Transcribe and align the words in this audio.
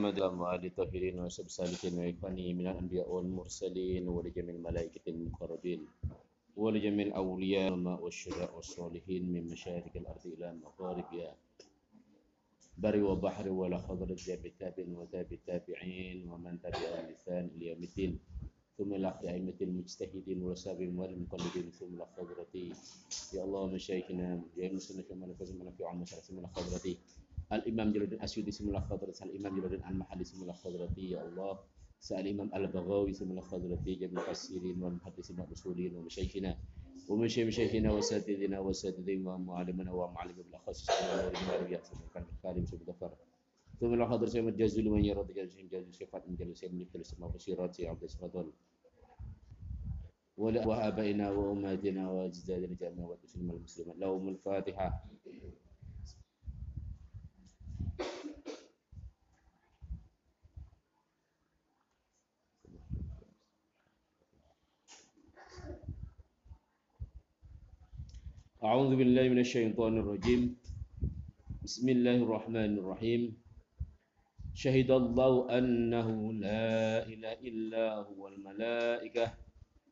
محمد 0.00 0.18
وآل 0.42 0.64
الطاهرين 0.66 1.20
وصحب 1.22 1.48
سالكين 1.48 1.94
وإخوانه 1.98 2.52
من 2.58 2.66
الأنبياء 2.66 3.06
والمرسلين 3.10 4.08
ولجميع 4.08 4.54
الملائكة 4.54 5.04
المقربين 5.08 5.86
ولجميع 6.56 7.06
الأولياء 7.06 7.72
والشهداء 8.02 8.56
والصالحين 8.56 9.32
من 9.32 9.46
مشارق 9.46 9.92
الأرض 9.96 10.26
إلى 10.26 10.54
مغاربها. 10.64 11.36
بر 12.78 12.96
وبحر 13.04 13.48
ولا 13.48 13.78
حضرة 13.78 14.16
ذاب 14.26 14.52
تاب 14.58 14.74
وذاب 14.98 15.32
التابعين 15.32 16.28
ومن 16.28 16.58
تبعهم 16.62 17.06
بإحسان 17.06 17.44
إلى 17.54 17.66
يوم 17.66 17.82
الدين. 17.82 18.18
ثم 18.78 18.94
إلى 18.94 19.08
أئمة 19.30 19.58
المجتهدين 19.62 20.42
والسابقين 20.42 20.98
والمقلدين 20.98 21.70
ثم 21.70 22.02
حضرتي 22.02 22.72
يا 23.34 23.44
الله 23.44 23.66
مشايخنا 23.66 24.42
يا 24.56 24.72
مسلمين 24.72 25.04
كما 25.06 25.26
من 25.26 25.70
في 25.78 25.84
عام 25.84 26.04
من 26.30 26.46
حضرتي 26.46 26.98
الإمام 27.54 27.92
جلال 27.92 28.02
الدين 28.02 28.22
أسيوطي 28.22 28.48
اسم 28.48 28.68
الله 28.68 28.80
خضرتي 28.80 29.24
الإمام 29.24 29.52
جلال 29.60 29.74
الدين 29.74 29.88
المحلي 29.90 30.22
اسم 30.22 30.42
الله 30.42 30.52
خضرتي 30.52 31.10
يا 31.10 31.28
الله 31.28 31.58
سأل 32.00 32.26
الإمام 32.26 32.48
البغوي 32.54 33.10
اسم 33.10 33.30
الله 33.30 33.40
خضرتي 33.40 33.94
جميع 33.94 34.22
المفسرين 34.22 34.82
والمحدثين 34.82 35.40
والأصولين 35.40 35.96
ومشايخنا 35.96 36.56
ومن 37.08 37.24
مشايخنا 37.24 37.92
وساتذنا 37.92 38.58
وساتذين 38.60 39.26
ومعلمنا 39.26 39.92
ومعلم 39.92 40.32
بالأخص 40.36 40.86
ثم 43.80 43.94
لا 43.94 44.06
خضر 44.08 44.26
سيما 44.26 44.50
جزء 44.50 44.82
لمن 44.82 45.04
يرى 45.04 45.24
جزء 45.34 45.66
جزء 45.72 45.90
صفات 45.90 46.28
من 46.28 46.36
جلسة 46.36 46.68
من 46.68 46.84
كل 46.92 47.04
سما 47.04 47.26
بصيرات 47.26 47.80
عبد 47.80 48.02
الصفات 48.02 48.46
ولا 50.36 50.66
وآبائنا 50.66 51.30
وأمهاتنا 51.30 52.10
وأجدادنا 52.10 52.74
جميعا 52.74 53.06
وتسلم 53.06 53.50
المسلمين. 53.50 53.98
لهم 53.98 54.28
الفاتحة. 54.28 55.04
أعوذ 68.64 68.96
بالله 68.96 69.28
من 69.28 69.44
الشيطان 69.44 70.00
الرجيم. 70.00 70.56
بسم 71.68 71.84
الله 71.84 72.16
الرحمن 72.24 72.72
الرحيم. 72.80 73.36
شهد 74.56 74.90
الله 74.90 75.32
أنه 75.52 76.08
لا 76.32 77.04
إله 77.04 77.44
إلا 77.44 78.08
هو 78.08 78.22
الملائكة. 78.32 79.26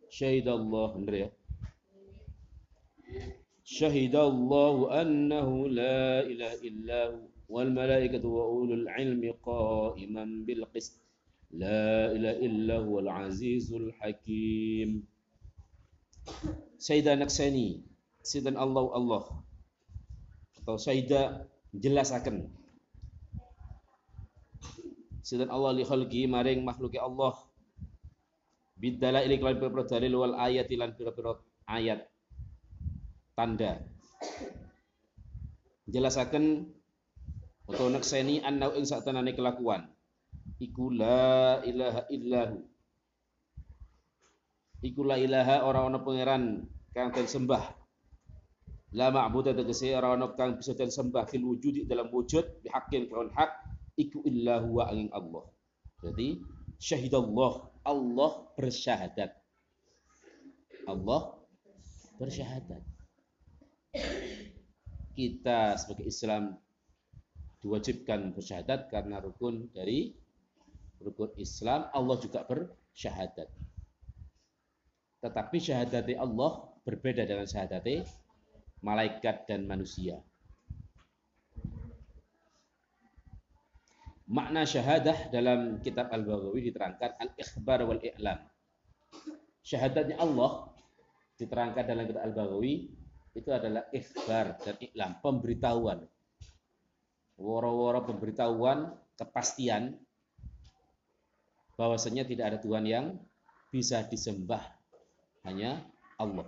شهد 0.08 0.48
الله 0.48 0.90
شهد 3.60 4.16
الله 4.16 4.76
أنه 5.02 5.48
لا 5.68 6.24
إله 6.24 6.52
إلا 6.64 7.00
هو 7.12 7.20
والملائكة 7.52 8.24
وأولو 8.24 8.88
العلم 8.88 9.22
قائما 9.44 10.24
بالقسط. 10.48 10.96
لا 11.60 12.08
إله 12.16 12.34
إلا 12.40 12.76
هو 12.88 13.04
العزيز 13.04 13.68
الحكيم. 13.76 15.04
سيدنا 16.80 17.28
نكساني 17.28 17.91
sinten 18.22 18.54
Allah 18.54 18.86
Allah. 18.94 19.22
Atau 20.62 20.78
syahida 20.78 21.46
jelasaken 21.74 22.46
sinten 25.22 25.50
Allah 25.50 25.74
li 25.74 25.82
khalqi 25.86 26.26
maring 26.30 26.62
makhluke 26.62 26.98
Allah. 26.98 27.34
Bidala 28.78 29.22
ili 29.22 29.38
kelan 29.38 29.62
pira 29.62 29.86
dalil 29.86 30.18
wal 30.18 30.34
ayat 30.34 30.66
lan 30.74 30.94
pira-pira 30.98 31.38
ayat. 31.70 32.02
Tanda. 33.38 33.78
Jelasaken 35.86 36.66
atau 37.70 37.86
nakseni 37.90 38.42
annau 38.42 38.74
ing 38.74 38.82
satanane 38.82 39.38
kelakuan. 39.38 39.86
Iku 40.58 40.90
la 40.90 41.62
ilaha 41.62 42.02
illahu. 42.10 42.58
Iku 44.82 45.00
la 45.06 45.14
ilaha 45.14 45.62
ora 45.62 45.86
ana 45.86 46.02
pangeran 46.02 46.66
kang 46.90 47.14
sembah 47.14 47.81
La 48.92 49.08
ma'budu 49.08 49.56
tegese 49.56 49.96
ora 49.96 50.12
ana 50.12 50.36
kang 50.36 50.60
bisa 50.60 50.76
den 50.76 50.92
sembah 50.92 51.24
fil 51.24 51.48
wujud 51.48 51.88
dalam 51.88 52.12
wujud 52.12 52.60
bihaqqin 52.60 53.08
kelawan 53.08 53.32
hak 53.32 53.48
iku 53.96 54.20
illa 54.28 54.60
huwa 54.60 54.92
angin 54.92 55.08
Allah. 55.16 55.48
Jadi 56.04 56.44
syahidallah 56.76 57.72
Allah 57.88 58.30
bersyahadat. 58.52 59.32
Allah 60.84 61.20
bersyahadat. 62.20 62.82
Kita 65.16 65.80
sebagai 65.80 66.08
Islam 66.08 66.56
diwajibkan 67.64 68.36
bersyahadat 68.36 68.92
karena 68.92 69.24
rukun 69.24 69.72
dari 69.72 70.12
rukun 71.00 71.32
Islam 71.40 71.88
Allah 71.96 72.16
juga 72.20 72.44
bersyahadat. 72.44 73.48
Tetapi 75.22 75.56
syahadat 75.56 76.12
Allah 76.18 76.66
berbeda 76.84 77.24
dengan 77.24 77.46
syahadat 77.48 77.86
malaikat 78.82 79.46
dan 79.46 79.64
manusia. 79.64 80.18
Makna 84.32 84.66
syahadah 84.66 85.28
dalam 85.30 85.78
kitab 85.84 86.10
Al-Baghawi 86.10 86.72
diterangkan 86.72 87.10
al-ikhbar 87.20 87.84
wal 87.84 88.00
i'lam. 88.00 88.38
Syahadatnya 89.62 90.18
Allah 90.18 90.72
diterangkan 91.38 91.84
dalam 91.84 92.04
kitab 92.10 92.22
Al-Baghawi 92.26 92.74
itu 93.32 93.48
adalah 93.48 93.88
ikhbar 93.92 94.60
dan 94.60 94.76
i'lam, 94.82 95.20
pemberitahuan. 95.20 96.04
Woro-woro 97.40 98.04
pemberitahuan, 98.04 98.92
kepastian 99.16 99.96
bahwasanya 101.76 102.28
tidak 102.28 102.44
ada 102.52 102.58
Tuhan 102.60 102.84
yang 102.84 103.06
bisa 103.72 104.04
disembah 104.04 104.60
hanya 105.48 105.82
Allah. 106.20 106.46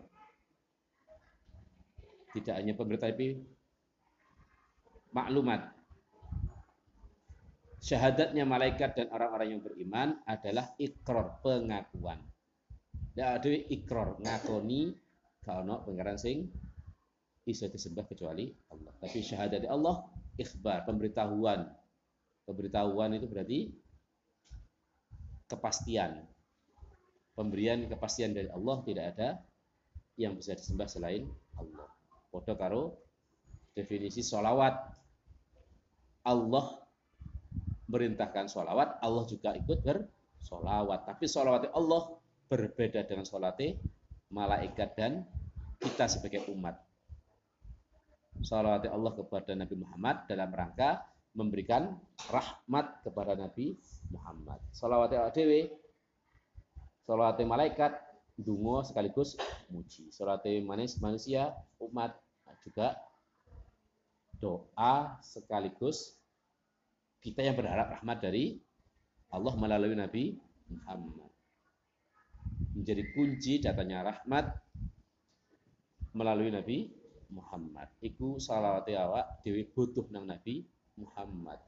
Tidak 2.34 2.54
hanya 2.54 2.74
pemerintah 2.74 3.14
tapi 3.14 3.38
maklumat. 5.14 5.70
Syahadatnya 7.78 8.42
malaikat 8.42 8.96
dan 8.98 9.12
orang-orang 9.14 9.54
yang 9.54 9.62
beriman 9.62 10.18
adalah 10.26 10.72
ikrar, 10.80 11.38
pengakuan. 11.44 12.18
Tidak 13.12 13.28
ada 13.28 13.50
ikrar, 13.70 14.18
ngakoni 14.18 14.90
kalau 15.44 15.84
pengaran 15.86 16.18
sing 16.18 16.50
bisa 17.44 17.68
disembah 17.68 18.08
kecuali 18.08 18.50
Allah. 18.72 18.92
Tapi 18.98 19.20
syahadat 19.20 19.68
Allah 19.68 20.00
ikhbar, 20.40 20.88
pemberitahuan. 20.88 21.70
Pemberitahuan 22.48 23.14
itu 23.14 23.26
berarti 23.28 23.60
kepastian. 25.46 26.24
Pemberian 27.36 27.84
kepastian 27.84 28.32
dari 28.32 28.48
Allah 28.48 28.80
tidak 28.82 29.04
ada 29.14 29.28
yang 30.16 30.38
bisa 30.38 30.56
disembah 30.56 30.88
selain 30.88 31.28
Allah. 31.60 31.86
Podo 32.34 32.58
karo 32.58 32.98
definisi 33.78 34.18
solawat. 34.18 34.74
Allah 36.26 36.66
merintahkan 37.86 38.50
solawat, 38.50 38.98
Allah 38.98 39.22
juga 39.30 39.54
ikut 39.54 39.86
bersolawat. 39.86 41.06
Tapi 41.06 41.30
solawat 41.30 41.70
Allah 41.70 42.18
berbeda 42.50 43.06
dengan 43.06 43.22
solawat 43.22 43.62
malaikat 44.34 44.98
dan 44.98 45.22
kita 45.78 46.10
sebagai 46.10 46.42
umat. 46.50 46.74
Salawat 48.42 48.90
Allah 48.90 49.14
kepada 49.14 49.54
Nabi 49.54 49.78
Muhammad 49.78 50.26
dalam 50.26 50.50
rangka 50.50 51.06
memberikan 51.38 51.94
rahmat 52.34 53.06
kepada 53.06 53.38
Nabi 53.38 53.78
Muhammad. 54.10 54.58
Salawat 54.74 55.14
dewe, 55.38 55.70
salawat 57.06 57.38
malaikat, 57.46 57.94
dungo 58.34 58.82
sekaligus 58.82 59.38
muji. 59.70 60.10
Salawat 60.10 60.50
manusia, 60.98 61.54
umat 61.78 62.23
juga 62.64 62.96
doa 64.40 65.20
sekaligus 65.20 66.16
kita 67.20 67.40
yang 67.40 67.56
berharap 67.56 68.00
rahmat 68.00 68.20
dari 68.20 68.60
Allah 69.32 69.54
melalui 69.56 69.96
Nabi 69.96 70.36
Muhammad. 70.68 71.30
Menjadi 72.76 73.02
kunci 73.16 73.62
datanya 73.64 74.12
rahmat 74.12 74.52
melalui 76.12 76.52
Nabi 76.52 76.92
Muhammad. 77.32 77.88
Iku 78.04 78.36
salawat 78.36 78.86
awak 78.92 79.40
dewi 79.40 79.64
butuh 79.66 80.04
nang 80.12 80.28
Nabi 80.28 80.62
Muhammad. 81.00 81.58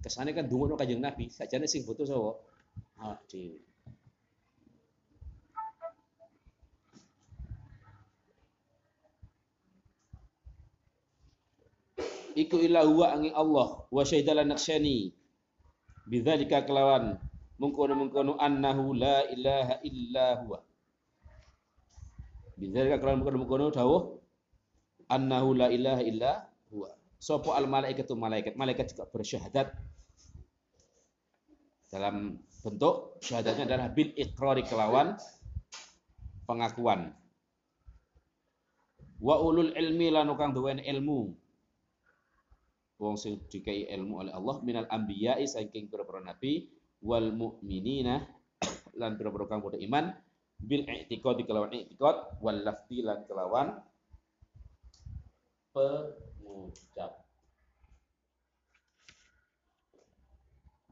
Kesane 0.00 0.32
kan 0.32 0.46
dungo 0.46 0.74
kanjeng 0.78 1.02
Nabi, 1.02 1.28
sajane 1.30 1.66
sing 1.66 1.82
butuh 1.82 2.06
sapa? 2.06 2.32
Awak. 3.02 3.20
Iku 12.36 12.60
illa 12.60 12.84
huwa 12.84 13.16
angin 13.16 13.32
Allah. 13.32 13.88
Wa 13.88 14.04
syahidala 14.04 14.44
naksyani 14.44 15.16
bidzalika 16.06 16.62
kelawan. 16.68 17.16
Mengkono-mengkono 17.56 18.36
annahu 18.36 18.92
la 18.92 19.24
ilaha 19.32 19.80
illa 19.80 20.26
huwa. 20.44 20.58
Bidzalika 22.60 23.00
kelawan 23.00 23.24
mengkono-mengkono 23.24 23.72
dawuh 23.72 24.20
annahu 25.08 25.56
la 25.56 25.72
ilaha 25.72 26.02
illa 26.04 26.32
huwa. 26.68 26.92
Sapa 27.16 27.56
al 27.56 27.64
malaikatu 27.64 28.12
malaikat. 28.12 28.60
Malaikat 28.60 28.92
juga 28.92 29.08
bersyahadat. 29.08 29.72
Dalam 31.88 32.44
bentuk 32.60 33.16
syahadatnya 33.24 33.64
adalah 33.64 33.88
bil 33.88 34.12
iqrari 34.12 34.66
kelawan 34.68 35.16
pengakuan. 36.44 37.16
Wa 39.16 39.40
ulul 39.40 39.72
ilmi 39.72 40.12
lan 40.12 40.28
kang 40.36 40.52
duweni 40.52 40.84
ilmu 40.84 41.45
wong 42.96 43.16
sing 43.20 43.44
dikai 43.52 43.88
ilmu 43.92 44.24
oleh 44.24 44.32
Allah 44.32 44.56
minal 44.64 44.88
anbiya'i 44.88 45.44
saking 45.44 45.92
pira-pira 45.92 46.24
nabi 46.24 46.68
wal 47.04 47.28
mu'minina 47.32 48.24
lan 49.00 49.20
pira-pira 49.20 49.44
kang 49.44 49.60
padha 49.60 49.76
iman 49.80 50.16
bil 50.56 50.88
i'tiqad 50.88 51.44
kelawan 51.44 51.76
i'tiqad 51.76 52.40
wal 52.40 52.56
lafzi 52.64 53.04
lan 53.04 53.28
kelawan 53.28 53.76
pengucap. 55.76 57.12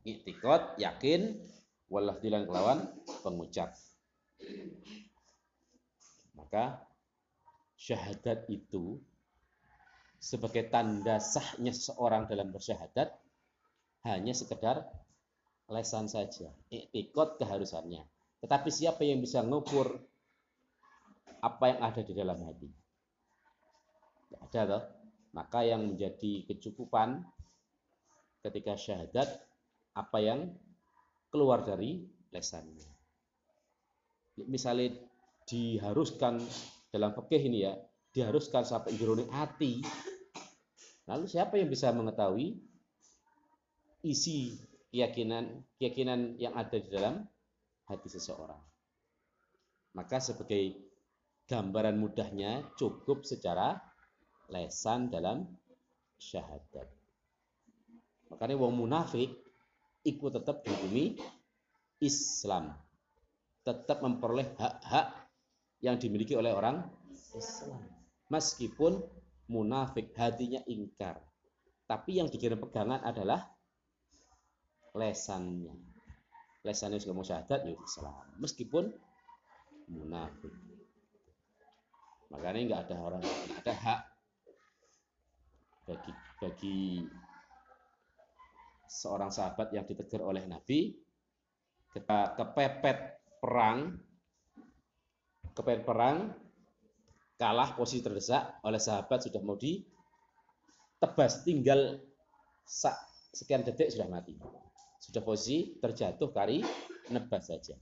I'tiqad 0.05 0.77
yakin 0.77 1.41
wal 1.89 2.05
lafzi 2.05 2.29
lan 2.29 2.45
kelawan 2.45 2.85
pengucap. 3.25 3.73
Maka 6.37 6.85
syahadat 7.81 8.45
itu 8.53 9.01
sebagai 10.25 10.73
tanda 10.73 11.21
sahnya 11.21 11.69
seseorang 11.77 12.25
dalam 12.25 12.49
bersyahadat 12.49 13.13
hanya 14.09 14.33
sekedar 14.33 14.89
lesan 15.69 16.09
saja, 16.09 16.49
iktikot 16.73 17.37
keharusannya. 17.37 18.01
Tetapi 18.41 18.69
siapa 18.73 19.05
yang 19.05 19.21
bisa 19.21 19.45
ngukur 19.45 20.01
apa 21.45 21.65
yang 21.69 21.81
ada 21.85 22.01
di 22.01 22.13
dalam 22.17 22.41
hati? 22.41 22.69
Tidak 24.29 24.41
ada 24.49 24.63
toh. 24.65 24.85
Maka 25.37 25.67
yang 25.67 25.93
menjadi 25.93 26.47
kecukupan 26.49 27.21
ketika 28.45 28.81
syahadat 28.81 29.29
apa 29.93 30.19
yang 30.25 30.53
keluar 31.29 31.65
dari 31.65 32.07
lesannya. 32.33 32.87
Misalnya 34.47 34.95
diharuskan 35.49 36.41
dalam 36.93 37.13
fikih 37.13 37.43
ini 37.51 37.59
ya, 37.67 37.75
diharuskan 38.15 38.63
sampai 38.63 38.95
jerone 38.95 39.27
hati. 39.35 39.83
Lalu 41.05 41.25
siapa 41.29 41.61
yang 41.61 41.69
bisa 41.69 41.93
mengetahui 41.93 42.57
isi 44.05 44.57
keyakinan 44.89 45.65
keyakinan 45.77 46.41
yang 46.41 46.57
ada 46.57 46.81
di 46.81 46.89
dalam 46.89 47.25
hati 47.85 48.09
seseorang? 48.09 48.61
Maka 49.95 50.19
sebagai 50.19 50.81
gambaran 51.45 52.01
mudahnya 52.01 52.65
cukup 52.81 53.29
secara 53.29 53.77
lesan 54.49 55.13
dalam 55.13 55.45
syahadat. 56.17 56.89
Makanya 58.33 58.57
wong 58.57 58.75
munafik 58.81 59.31
ikut 60.09 60.31
tetap 60.41 60.65
dihukumi 60.65 61.21
Islam. 62.01 62.73
Tetap 63.65 64.05
memperoleh 64.05 64.57
hak-hak 64.57 65.07
yang 65.81 65.97
dimiliki 66.01 66.37
oleh 66.37 66.53
orang 66.53 66.85
Islam. 67.37 67.81
Meskipun 68.33 69.05
munafik 69.49 70.13
hatinya 70.17 70.61
ingkar. 70.69 71.21
Tapi 71.85 72.21
yang 72.21 72.33
dikirim 72.33 72.61
pegangan 72.61 73.05
adalah 73.05 73.45
lesannya. 74.97 75.77
Lesannya 76.65 76.97
sudah 76.97 77.15
mau 77.15 77.27
syahadat 77.27 77.61
ya 77.69 77.77
Islam. 77.77 78.25
Meskipun 78.41 78.89
munafik. 79.93 80.55
Makanya 82.33 82.61
nggak 82.65 82.83
ada 82.89 82.97
orang, 82.99 83.23
nggak 83.23 83.61
ada 83.69 83.75
hak 83.77 84.01
bagi 85.85 86.13
bagi 86.41 86.81
seorang 88.89 89.29
sahabat 89.29 89.69
yang 89.77 89.85
ditegur 89.85 90.25
oleh 90.25 90.49
Nabi 90.49 90.97
ketika 91.93 92.35
kepepet 92.35 92.99
perang 93.39 94.01
kepepet 95.53 95.85
perang 95.85 96.33
kalah 97.35 97.75
posisi 97.75 98.03
terdesak 98.03 98.63
oleh 98.63 98.79
sahabat 98.79 99.27
sudah 99.27 99.43
mau 99.43 99.59
ditebas 99.59 101.43
tinggal 101.43 101.99
sekian 103.35 103.67
detik 103.67 103.91
sudah 103.91 104.07
mati. 104.07 104.39
Sudah 105.03 105.21
posisi 105.21 105.77
terjatuh 105.83 106.31
kari 106.33 106.65
nebas 107.13 107.51
saja. 107.51 107.77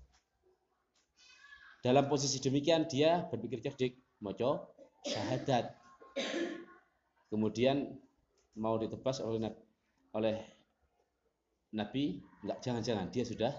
Dalam 1.83 2.07
posisi 2.07 2.39
demikian 2.39 2.87
dia 2.89 3.27
berpikir 3.29 3.63
cerdik 3.63 3.99
moco 4.23 4.75
syahadat. 5.07 5.75
Kemudian 7.29 7.99
mau 8.59 8.77
ditebas 8.77 9.23
oleh 9.23 9.51
oleh 10.13 10.37
Nabi 11.73 12.21
enggak 12.45 12.59
jangan-jangan 12.61 13.07
dia 13.09 13.25
sudah 13.25 13.53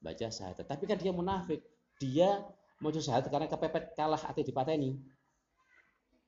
baca 0.00 0.26
syahadat. 0.30 0.64
Tapi 0.64 0.84
kan 0.86 0.96
dia 0.96 1.12
munafik. 1.12 1.60
Dia 2.00 2.42
mau 2.80 2.90
syahadat 2.92 3.30
karena 3.30 3.48
kepepet 3.48 3.96
kalah 3.96 4.18
hati 4.18 4.44
dipateni 4.44 5.13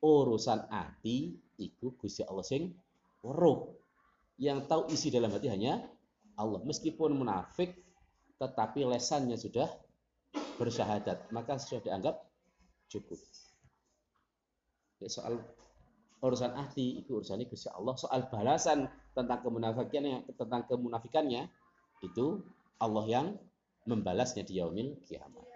urusan 0.01 0.69
hati 0.69 1.37
itu 1.57 1.93
Gusti 1.97 2.23
Allah 2.25 2.45
sing 2.45 2.73
weruh. 3.25 3.73
Yang 4.37 4.69
tahu 4.69 4.83
isi 4.93 5.09
dalam 5.09 5.33
hati 5.33 5.49
hanya 5.49 5.81
Allah. 6.37 6.61
Meskipun 6.65 7.17
munafik 7.17 7.73
tetapi 8.37 8.85
lesannya 8.85 9.41
sudah 9.41 9.65
bersyahadat, 10.61 11.33
maka 11.33 11.57
sudah 11.57 11.81
dianggap 11.81 12.21
cukup. 12.93 13.17
Ya, 15.01 15.09
soal 15.09 15.41
urusan 16.21 16.53
hati 16.53 17.01
itu 17.01 17.21
urusan 17.21 17.41
Gusti 17.49 17.73
Allah. 17.73 17.97
Soal 17.97 18.29
balasan 18.29 18.89
tentang 19.17 19.41
kemunafikannya, 19.41 20.29
tentang 20.37 20.69
kemunafikannya 20.69 21.49
itu 22.05 22.45
Allah 22.77 23.05
yang 23.09 23.27
membalasnya 23.89 24.45
di 24.45 24.61
yaumil 24.61 25.01
kiamat. 25.09 25.56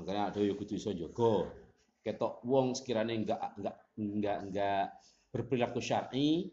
Makanya 0.00 0.32
ada 0.32 0.40
yang 0.40 0.56
kudu 0.56 0.80
iso 0.80 0.96
jaga. 0.96 1.52
Ketok 2.00 2.40
wong 2.48 2.72
sekiranya 2.72 3.12
enggak 3.12 3.40
enggak 3.60 3.76
enggak 4.00 4.36
enggak 4.48 4.84
berperilaku 5.28 5.84
syar'i 5.84 6.48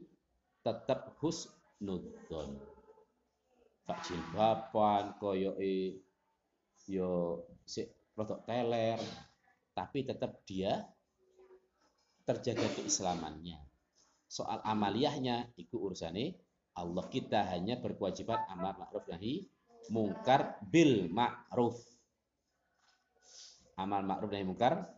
tetap 0.60 1.16
husnudzon. 1.24 2.60
Tak 3.88 4.04
jilbaban 4.04 5.16
koyoke 5.16 6.04
yo 6.92 7.44
si 7.64 7.88
rodok 8.20 8.44
teler 8.44 9.00
tapi 9.72 10.04
tetap 10.04 10.44
dia 10.44 10.84
terjaga 12.28 12.68
keislamannya. 12.76 13.64
Soal 14.28 14.60
amaliyahnya 14.68 15.56
itu 15.56 15.80
urusannya 15.80 16.36
Allah 16.76 17.08
kita 17.08 17.48
hanya 17.56 17.80
berkewajiban 17.80 18.44
amar 18.52 18.76
ma'ruf 18.76 19.08
nahi 19.08 19.48
mungkar 19.88 20.60
bil 20.68 21.08
ma'ruf 21.08 21.80
amal 23.78 24.02
ma'ruf 24.02 24.34
nahi 24.34 24.44
mungkar 24.44 24.90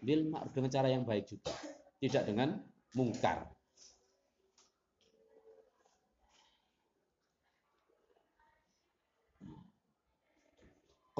bil 0.00 0.26
ma'ruf 0.32 0.50
dengan 0.56 0.70
cara 0.72 0.88
yang 0.88 1.04
baik 1.04 1.28
juga. 1.28 1.52
Tidak 2.00 2.24
dengan 2.26 2.58
mungkar. 2.96 3.52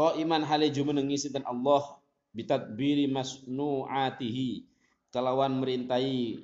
Iman 0.02 0.42
hale 0.42 0.72
jumenengi 0.72 1.14
sinten 1.14 1.46
Allah 1.46 2.00
bitadbiri 2.34 3.06
masnu'atihi. 3.12 4.66
Kelawan 5.12 5.60
merintai 5.60 6.40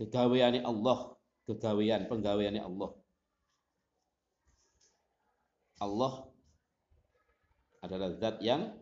kegaweane 0.00 0.64
Allah 0.64 1.12
kegawean 1.44 2.08
penggaweane 2.08 2.58
Allah. 2.58 2.90
Allah 5.80 6.12
adalah 7.84 8.10
zat 8.16 8.40
yang 8.40 8.79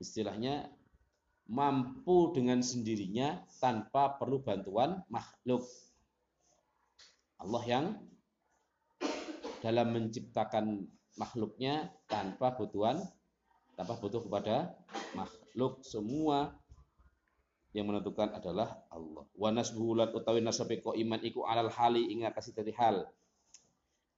istilahnya 0.00 0.66
mampu 1.50 2.32
dengan 2.32 2.64
sendirinya 2.64 3.44
tanpa 3.60 4.16
perlu 4.16 4.40
bantuan 4.40 5.04
makhluk. 5.12 5.62
Allah 7.40 7.62
yang 7.68 7.84
dalam 9.60 9.92
menciptakan 9.92 10.88
makhluknya 11.20 11.92
tanpa 12.08 12.56
butuhan 12.56 12.96
tanpa 13.76 13.96
butuh 13.96 14.20
kepada 14.24 14.76
makhluk 15.16 15.80
semua 15.84 16.52
yang 17.72 17.88
menentukan 17.88 18.28
adalah 18.34 18.82
Allah. 18.92 19.24
Wa 19.32 19.48
nasbuhulat 19.48 20.12
utawi 20.12 20.44
nasabe 20.44 20.84
iman 20.84 21.20
iku 21.24 21.48
alal 21.48 21.72
hali 21.72 22.12
ingat 22.12 22.36
kasih 22.36 22.52
dari 22.52 22.76
hal. 22.76 23.08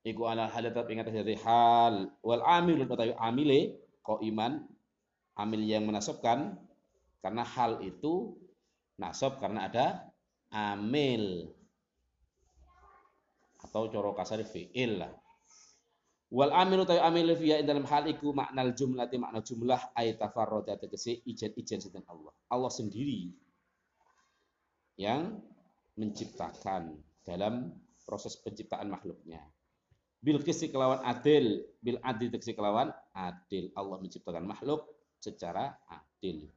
Iku 0.02 0.26
alal 0.26 0.50
hali 0.50 0.66
tetap 0.72 0.90
ingat 0.90 1.04
kasih 1.06 1.22
dari 1.22 1.38
hal. 1.38 2.10
Wal 2.26 2.42
amilun 2.42 2.90
utawi 2.90 3.14
amile 3.14 3.78
iman 4.02 4.66
amil 5.38 5.62
yang 5.64 5.88
menasabkan 5.88 6.60
karena 7.22 7.46
hal 7.46 7.80
itu 7.80 8.36
nasab 9.00 9.38
karena 9.40 9.70
ada 9.70 9.86
amil 10.52 11.48
atau 13.62 13.88
coro 13.88 14.12
kasar 14.12 14.42
fi'il 14.44 15.00
lah. 15.00 15.12
Wal 16.32 16.48
amil 16.48 16.88
utawi 16.88 17.00
amil 17.00 17.36
fiya 17.36 17.60
dalam 17.60 17.84
hal 17.84 18.08
iku 18.08 18.32
maknal 18.32 18.72
jumlah 18.72 19.04
ti 19.12 19.20
makna 19.20 19.44
jumlah 19.44 19.92
ay 19.92 20.16
tafarroda 20.16 20.80
tegese 20.80 21.20
ijen 21.28 21.52
ijen 21.60 21.78
sinten 21.78 22.04
Allah. 22.08 22.32
Allah 22.48 22.72
sendiri 22.72 23.28
yang 24.96 25.36
menciptakan 25.96 26.96
dalam 27.20 27.76
proses 28.08 28.40
penciptaan 28.40 28.88
makhluknya. 28.88 29.44
Bil 30.22 30.40
kisi 30.40 30.72
kelawan 30.72 31.04
adil, 31.04 31.68
bil 31.84 32.00
adil 32.00 32.32
kisi 32.32 32.56
kelawan 32.56 32.88
adil. 33.12 33.68
Allah 33.76 34.00
menciptakan 34.00 34.48
makhluk 34.48 34.88
secara 35.22 35.78
adil. 35.86 36.50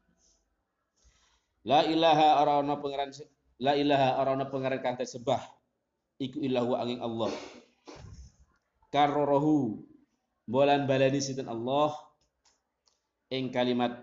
La 1.66 1.86
ilaha 1.86 2.42
arana 2.42 2.82
pangeran 2.82 3.14
la 3.62 3.78
ilaha 3.78 4.18
arana 4.18 4.46
pangeran 4.50 4.82
kang 4.82 4.98
tersebah 4.98 5.42
iku 6.18 6.42
ilahu 6.42 6.74
angin 6.74 6.98
Allah. 7.06 7.30
Karorohu 8.90 9.86
bolan 10.50 10.90
balani 10.90 11.22
sinten 11.22 11.46
Allah 11.46 11.94
ing 13.30 13.54
kalimat 13.54 14.02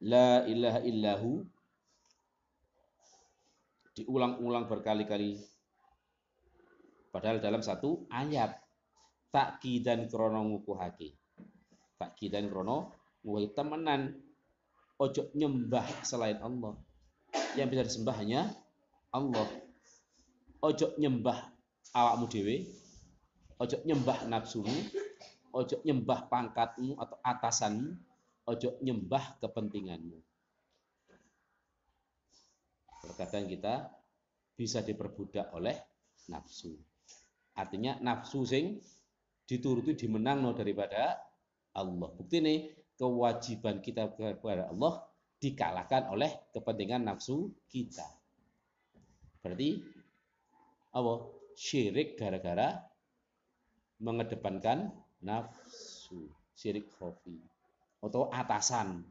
la 0.00 0.44
ilaha 0.48 0.80
illahu 0.84 1.44
diulang-ulang 3.92 4.66
berkali-kali 4.66 5.36
padahal 7.12 7.44
dalam 7.44 7.60
satu 7.60 8.08
ayat 8.08 8.56
takkidan 9.28 10.08
krono 10.08 10.48
ngukuhake 10.48 11.12
takkidan 12.00 12.48
krono 12.48 13.01
ngukuhake 13.22 13.54
temenan. 13.54 14.02
Ojo 15.00 15.30
nyembah 15.34 15.86
selain 16.06 16.38
Allah. 16.38 16.78
Yang 17.58 17.68
bisa 17.74 17.82
disembah 17.90 18.16
hanya 18.22 18.50
Allah. 19.10 19.48
Ojo 20.62 20.94
nyembah 20.94 21.50
awakmu 21.90 22.30
dewe 22.30 22.70
ojo 23.62 23.78
nyembah 23.86 24.26
nafsumu. 24.26 24.78
Ojo 25.54 25.78
nyembah 25.86 26.26
pangkatmu 26.26 26.98
atau 26.98 27.18
atasanmu. 27.22 27.94
Ojo 28.50 28.74
nyembah 28.82 29.38
kepentinganmu. 29.38 30.18
Terkadang 33.02 33.46
kita 33.46 33.74
bisa 34.58 34.82
diperbudak 34.82 35.54
oleh 35.54 35.78
nafsu. 36.26 36.74
Artinya 37.54 37.98
nafsu 38.02 38.42
sing 38.42 38.82
dituruti 39.46 39.94
dimenang 39.94 40.42
no 40.42 40.50
daripada 40.54 41.20
Allah. 41.76 42.08
Bukti 42.16 42.42
nih 42.42 42.81
kewajiban 43.02 43.82
kita 43.82 44.14
kepada 44.14 44.70
Allah 44.70 45.02
dikalahkan 45.42 46.14
oleh 46.14 46.30
kepentingan 46.54 47.02
nafsu 47.02 47.50
kita. 47.66 48.06
Berarti 49.42 49.82
apa? 50.94 51.12
Syirik 51.58 52.14
gara-gara 52.14 52.78
mengedepankan 53.98 54.94
nafsu. 55.18 56.30
Syirik 56.54 56.94
khofi 56.94 57.42
atau 57.98 58.30
atasan. 58.30 59.02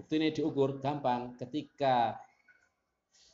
Bukti 0.00 0.16
ini 0.16 0.32
diukur 0.32 0.80
gampang 0.80 1.36
ketika 1.36 2.16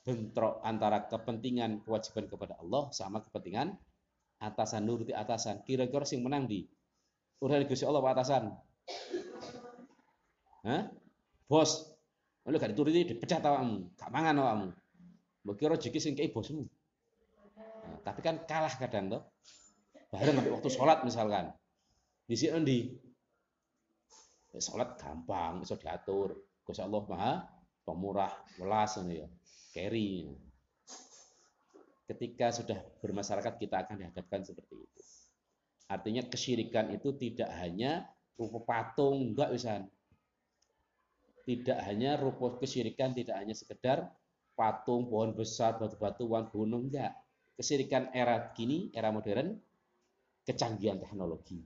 bentrok 0.02 0.58
antara 0.66 1.06
kepentingan 1.06 1.86
kewajiban 1.86 2.26
kepada 2.26 2.58
Allah 2.58 2.90
sama 2.90 3.22
kepentingan 3.22 3.78
atasan. 4.42 4.90
Nuruti 4.90 5.14
atasan. 5.14 5.62
Kira-kira 5.62 6.02
sing 6.02 6.26
menang 6.26 6.50
di. 6.50 6.66
Urusan 7.38 7.62
Gusti 7.70 7.86
Allah 7.86 8.02
atasan. 8.10 8.69
Hah? 10.60 10.92
Bos, 11.48 11.90
lu 12.46 12.56
gak 12.60 12.72
dituruti 12.76 13.06
dipecat 13.06 13.42
awakmu, 13.42 13.90
gak 13.96 14.10
mangan 14.12 14.36
awakmu. 14.38 14.68
Mbok 15.40 15.54
kira 15.56 15.72
rezeki 15.74 15.98
sing 15.98 16.12
kei 16.12 16.28
bosmu. 16.28 16.68
Nah, 17.56 17.98
tapi 18.04 18.20
kan 18.20 18.44
kalah 18.44 18.70
kadang 18.76 19.08
toh. 19.08 19.22
Bareng 20.12 20.36
waktu 20.52 20.68
sholat 20.68 21.00
misalkan. 21.06 21.54
Di 22.28 22.36
sini 22.36 22.60
di 22.66 22.78
sholat 24.52 25.00
gampang, 25.00 25.64
bisa 25.64 25.78
diatur. 25.80 26.36
Gusti 26.60 26.84
Allah 26.84 27.02
Maha 27.08 27.32
pemurah, 27.82 28.30
welas 28.60 28.94
ya 29.00 29.26
carry. 29.74 30.30
Ketika 32.06 32.50
sudah 32.50 32.78
bermasyarakat 33.02 33.54
kita 33.58 33.86
akan 33.86 33.96
dihadapkan 34.02 34.42
seperti 34.42 34.74
itu. 34.82 35.00
Artinya 35.90 36.22
kesyirikan 36.26 36.90
itu 36.94 37.14
tidak 37.18 37.50
hanya 37.58 38.06
rupa 38.40 38.64
patung, 38.64 39.36
enggak 39.36 39.52
bisa. 39.52 39.84
Tidak 41.44 41.78
hanya 41.84 42.16
rupa 42.16 42.56
kesyirikan, 42.56 43.12
tidak 43.12 43.36
hanya 43.36 43.52
sekedar 43.52 44.08
patung, 44.56 45.12
pohon 45.12 45.36
besar, 45.36 45.76
batu-batuan, 45.76 46.48
gunung, 46.48 46.88
enggak. 46.88 47.12
Kesyirikan 47.60 48.08
era 48.16 48.48
kini, 48.56 48.88
era 48.96 49.12
modern, 49.12 49.60
kecanggihan 50.48 50.96
teknologi. 50.96 51.60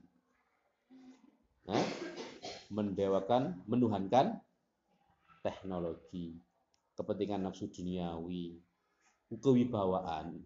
Nah, 1.65 1.79
mendewakan, 2.67 3.63
menuhankan 3.65 4.35
teknologi 5.39 6.35
kepentingan 6.95 7.43
nafsu 7.43 7.71
duniawi, 7.71 8.59
kewibawaan. 9.31 10.39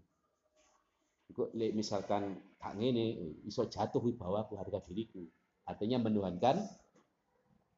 Misalkan 1.54 2.42
tak 2.58 2.74
ngene 2.76 3.38
iso 3.46 3.70
jatuh 3.70 4.02
wibawa 4.02 4.50
harga 4.50 4.82
diriku. 4.82 5.22
Artinya 5.70 6.02
menuhankan 6.02 6.66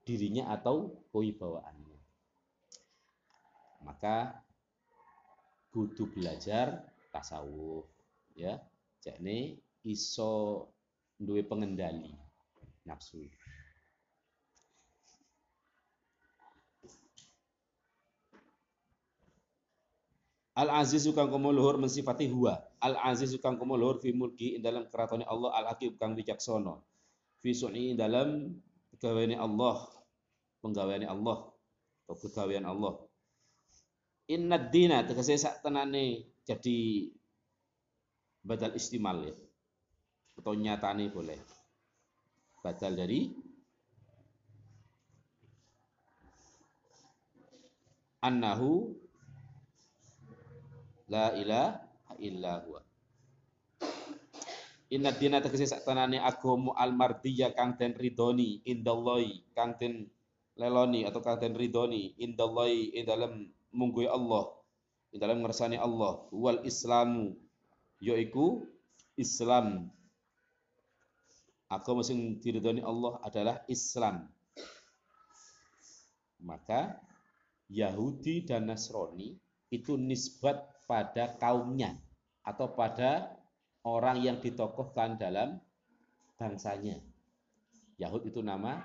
dirinya 0.07 0.47
atau 0.55 0.95
kewibawaannya. 1.11 1.99
Maka 3.83 4.39
butuh 5.75 6.07
belajar 6.15 6.87
tasawuf 7.11 7.83
ya. 8.31 8.63
Jadi 9.03 9.59
iso 9.83 10.71
duwe 11.19 11.43
pengendali 11.43 12.15
nafsu. 12.87 13.27
Al 20.55 20.69
aziz 20.79 21.07
kang 21.15 21.31
komo 21.31 21.49
luhur 21.49 21.75
mensifati 21.75 22.29
huwa. 22.29 22.59
Al 22.79 22.95
aziz 23.11 23.35
kang 23.43 23.57
komo 23.59 23.75
luhur 23.75 23.99
fi 23.99 24.15
mulki 24.15 24.59
dalam 24.63 24.85
keratone 24.87 25.25
Allah 25.27 25.51
al 25.57 25.65
hakim 25.73 25.97
kang 25.99 26.15
wicaksana. 26.15 26.77
Fi 27.41 27.51
sun'i 27.57 27.97
dalam 27.97 28.53
pegawaiane 28.93 29.33
Allah, 29.33 29.89
penggaweane 30.61 31.09
Allah 31.09 31.49
atau 32.05 32.15
pegawaian 32.21 32.69
Allah. 32.69 33.01
Inna 34.29 34.61
dina 34.61 35.01
tegese 35.03 35.41
sak 35.41 35.65
tenane 35.65 36.37
jadi 36.45 37.09
badal 38.45 38.77
istimal 38.77 39.25
ya. 39.25 39.33
Atau 40.37 40.53
nyatane 40.53 41.09
boleh. 41.09 41.41
Badal 42.61 42.93
dari 42.93 43.33
annahu 48.21 49.01
La 51.11 51.35
ilaha 51.35 52.15
illa 52.23 52.63
huwa. 52.63 52.90
Inna 54.91 55.15
dina 55.15 55.39
tegese 55.39 55.71
saktenane 55.71 56.19
agama 56.19 56.75
al-mardiyah 56.75 57.55
kang 57.55 57.79
den 57.79 57.95
ridoni 57.95 58.59
indallahi 58.67 59.55
kang 59.55 59.79
den 59.79 60.11
leloni 60.59 61.07
atau 61.07 61.23
kang 61.23 61.39
den 61.39 61.55
ridoni 61.55 62.11
indallahi 62.19 62.99
ing 62.99 63.07
dalem 63.07 63.47
mungguhe 63.71 64.11
Allah 64.11 64.51
ing 65.15 65.19
dalem 65.23 65.47
ngersani 65.47 65.79
Allah. 65.79 66.27
Wal 66.35 66.59
islamu 66.67 67.39
yaiku 68.03 68.67
Islam. 69.15 69.87
Agama 71.71 72.03
sing 72.03 72.35
diridoni 72.43 72.83
Allah 72.83 73.15
adalah 73.23 73.63
Islam. 73.71 74.27
Maka 76.43 76.99
Yahudi 77.71 78.43
dan 78.43 78.67
Nasrani 78.67 79.39
itu 79.71 79.95
nisbat 79.95 80.67
pada 80.83 81.31
kaumnya 81.39 81.95
atau 82.43 82.67
pada 82.75 83.39
orang 83.85 84.21
yang 84.21 84.37
ditokohkan 84.37 85.17
dalam 85.17 85.57
bangsanya. 86.37 87.01
Yahud 87.97 88.25
itu 88.25 88.41
nama 88.41 88.81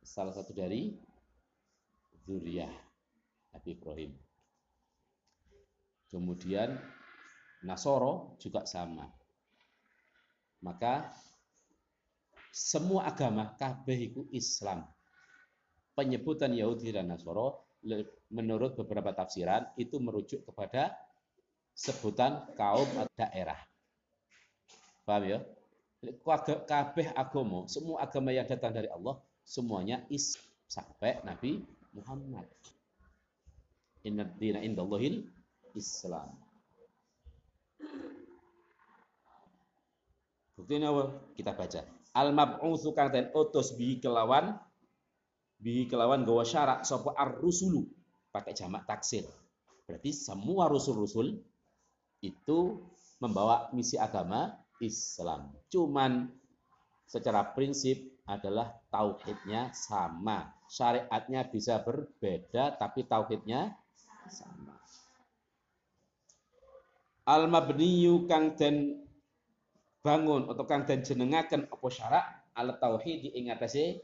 salah 0.00 0.32
satu 0.32 0.52
dari 0.52 0.92
zuriyah 2.24 2.72
Nabi 3.56 3.68
Ibrahim. 3.76 4.12
Kemudian 6.10 6.76
Nasoro 7.64 8.36
juga 8.40 8.66
sama. 8.66 9.06
Maka 10.60 11.12
semua 12.50 13.08
agama 13.08 13.54
kabeh 13.56 14.12
itu 14.12 14.26
Islam. 14.34 14.84
Penyebutan 15.94 16.52
Yahudi 16.52 16.92
dan 16.92 17.08
Nasoro 17.08 17.78
menurut 18.28 18.76
beberapa 18.76 19.14
tafsiran 19.16 19.72
itu 19.80 19.96
merujuk 19.96 20.44
kepada 20.44 20.92
sebutan 21.72 22.44
kaum 22.58 22.88
daerah. 23.16 23.69
Paham 25.10 25.26
ya? 25.26 25.42
Kabeh 26.70 27.10
agama, 27.18 27.66
semua 27.66 28.06
agama 28.06 28.30
yang 28.30 28.46
datang 28.46 28.70
dari 28.70 28.86
Allah, 28.86 29.18
semuanya 29.42 30.06
is 30.06 30.38
sampai 30.70 31.18
Nabi 31.26 31.66
Muhammad. 31.90 32.46
Inna 34.06 34.22
dina 34.22 34.62
indallahil 34.62 35.26
Islam. 35.74 36.30
Bukti 40.54 40.78
apa? 40.78 41.04
Kita 41.34 41.58
baca. 41.58 41.80
Al-mab'utsu 42.14 42.94
kang 42.94 43.10
den 43.10 43.34
utus 43.34 43.74
bi 43.74 43.98
kelawan 43.98 44.62
bi 45.58 45.90
kelawan 45.90 46.22
gawa 46.22 46.46
syarak 46.46 46.86
sapa 46.86 47.18
ar-rusulu 47.18 47.82
pakai 48.30 48.54
jamak 48.54 48.86
taksir. 48.86 49.26
Berarti 49.90 50.14
semua 50.14 50.70
rusul-rusul 50.70 51.34
itu 52.22 52.58
membawa 53.18 53.74
misi 53.74 53.98
agama 53.98 54.54
Islam. 54.80 55.52
Cuman 55.68 56.32
secara 57.06 57.44
prinsip 57.54 58.00
adalah 58.26 58.74
tauhidnya 58.90 59.70
sama. 59.76 60.50
Syariatnya 60.70 61.46
bisa 61.46 61.82
berbeda 61.82 62.74
tapi 62.80 63.04
tauhidnya 63.06 63.74
sama. 64.30 64.78
Al 67.26 67.46
mabniyu 67.46 68.26
kang 68.26 68.58
den 68.58 69.06
bangun 70.00 70.48
atau 70.48 70.64
kang 70.64 70.88
den 70.88 71.04
jenengaken 71.04 71.68
apa 71.68 71.86
syarak 71.92 72.26
al 72.56 72.74
tauhid 72.80 73.36
ing 73.36 73.52
atase 73.52 74.02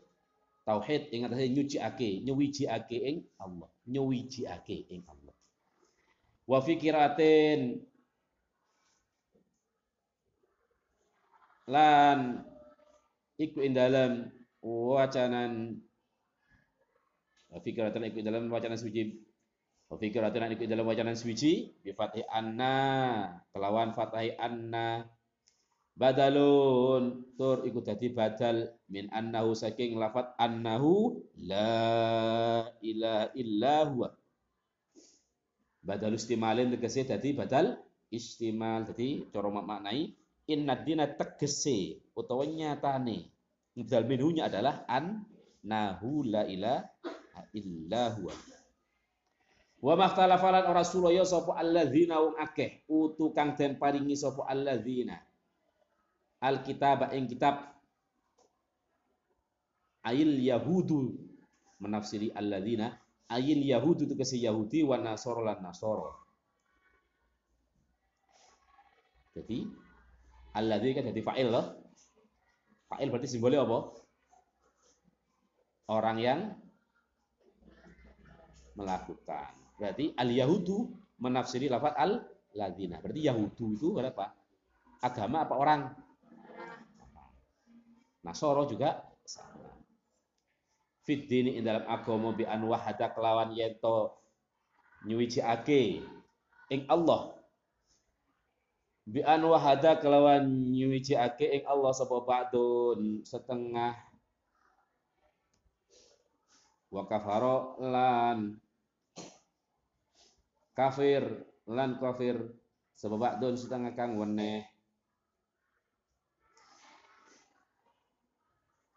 tauhid 0.66 1.11
ing 1.14 1.26
atase 1.26 1.47
nyuciake, 1.50 2.26
nyuwijiake 2.26 2.99
ing 2.99 3.16
Allah, 3.38 3.71
nyuwijiake 3.87 4.90
ing 4.90 5.02
Allah. 5.06 5.35
Wa 6.47 6.59
fikiratin 6.62 7.83
lan 11.66 12.46
iku 13.37 13.62
ing 13.62 13.75
dalam 13.75 14.30
wacanan. 14.62 15.82
Fikiratan 17.56 18.06
iku 18.11 18.20
dalam 18.23 18.50
wacanan 18.52 18.78
suci. 18.78 19.16
Fikiratan 19.87 20.54
iku 20.54 20.66
dalam 20.66 20.87
wacanan 20.87 21.16
suci. 21.18 21.73
Bi 21.82 21.90
fathi 21.94 22.23
anna. 22.26 23.30
Kelawan 23.54 23.94
fathi 23.94 24.35
anna. 24.37 25.06
Badalun. 25.96 27.35
Tur 27.38 27.64
iku 27.64 27.80
dadi 27.80 28.12
badal. 28.12 28.70
Min 28.90 29.11
annahu 29.11 29.56
saking 29.56 29.99
lafat 29.99 30.37
annahu 30.38 31.23
la 31.38 32.70
ilaha 32.82 33.26
illa 33.35 33.76
huwa. 33.88 34.08
Badal 35.87 36.18
istimalin 36.18 36.75
tegese 36.75 37.06
dadi 37.06 37.30
badal 37.30 37.78
istimal 38.11 38.87
dadi 38.90 39.26
cara 39.30 39.49
maknai 39.50 40.14
inna 40.47 40.79
dina 40.79 41.07
tegese 41.11 42.03
utawa 42.15 42.47
nyatane. 42.47 43.31
Mubdal 43.76 44.09
minhunya 44.09 44.49
adalah 44.49 44.88
an 44.88 45.26
nahu 45.61 46.25
la 46.25 46.49
ilaha 46.49 47.41
illa 47.53 48.17
huwa. 48.17 48.35
Wa 49.76 49.95
makhtalafalan 49.95 50.65
ora 50.65 50.83
suraya 50.83 51.23
sapa 51.29 51.61
alladzina 51.61 52.17
wong 52.23 52.41
akeh. 52.41 52.88
Utu 52.88 53.37
kang 53.37 53.53
den 53.53 53.76
paringi 53.76 54.17
sapa 54.17 54.49
alladzina. 54.49 55.21
Alkitab 56.41 57.12
ing 57.12 57.29
kitab. 57.29 57.76
Ayil 60.07 60.41
yahudu. 60.41 61.12
Menafsiri 61.76 62.33
alladzina. 62.33 62.97
Ayil 63.29 63.61
yahudu 63.61 64.09
itu 64.09 64.15
kesi 64.17 64.41
yahudi 64.41 64.81
wa 64.87 64.97
nasoro 64.97 65.45
lan 65.45 65.61
nasoro. 65.61 66.17
Jadi 69.37 69.69
Alladzi 70.56 70.96
kan 70.96 71.04
jadi 71.12 71.20
fa'il 71.20 71.48
loh. 71.52 71.66
Fa'il 72.88 73.12
berarti 73.12 73.28
simbolnya 73.28 73.68
apa? 73.68 73.92
Orang 75.92 76.16
yang 76.16 76.56
melakukan. 78.75 79.52
Berarti 79.76 80.16
al-yahudu 80.16 80.88
menafsiri 81.20 81.68
lafaz 81.68 81.92
al-ladzina. 82.00 83.04
Berarti 83.04 83.20
yahudu 83.28 83.66
itu 83.76 83.88
apa? 84.00 84.32
Agama 85.04 85.44
apa 85.44 85.54
orang? 85.60 85.80
Nasoro 88.25 88.64
juga 88.64 89.04
sama. 89.22 89.70
Fit 91.06 91.30
dini 91.30 91.62
dalam 91.62 91.86
agama 91.86 92.34
bi 92.34 92.42
an 92.42 92.66
kelawan 93.14 93.54
yento 93.54 94.18
nyuwiji 95.06 95.38
ake 95.38 96.02
ing 96.75 96.82
Allah 96.90 97.36
bi 99.06 99.22
an 99.22 99.46
wahada 99.46 99.95
kelawan 100.02 100.75
ake 100.75 101.47
ing 101.47 101.62
Allah 101.71 101.95
sapa 101.95 102.26
ba'dun 102.26 103.23
setengah. 103.23 103.95
Wa 106.90 107.06
kafaro 107.06 107.78
lan 107.78 108.58
kafir 110.75 111.23
lan 111.71 112.02
kafir 112.02 112.34
sebab 112.99 113.19
ba'dun 113.23 113.54
setengah 113.54 113.95
kang 113.95 114.19
weneh. 114.19 114.66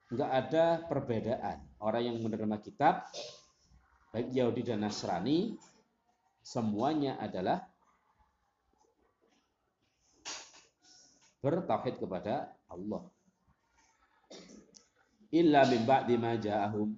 Enggak 0.10 0.32
ada 0.34 0.66
perbedaan. 0.90 1.70
Orang 1.78 2.02
yang 2.02 2.18
menerima 2.18 2.58
kitab 2.66 3.06
baik 4.10 4.34
Yahudi 4.34 4.66
dan 4.66 4.82
Nasrani 4.82 5.54
semuanya 6.42 7.22
adalah 7.22 7.69
bertauhid 11.40 11.96
kepada 12.00 12.52
Allah. 12.68 13.04
Illa 15.32 15.64
min 15.70 15.86
ba'di 15.86 16.16
ma 16.20 16.36
ja'ahum. 16.36 16.90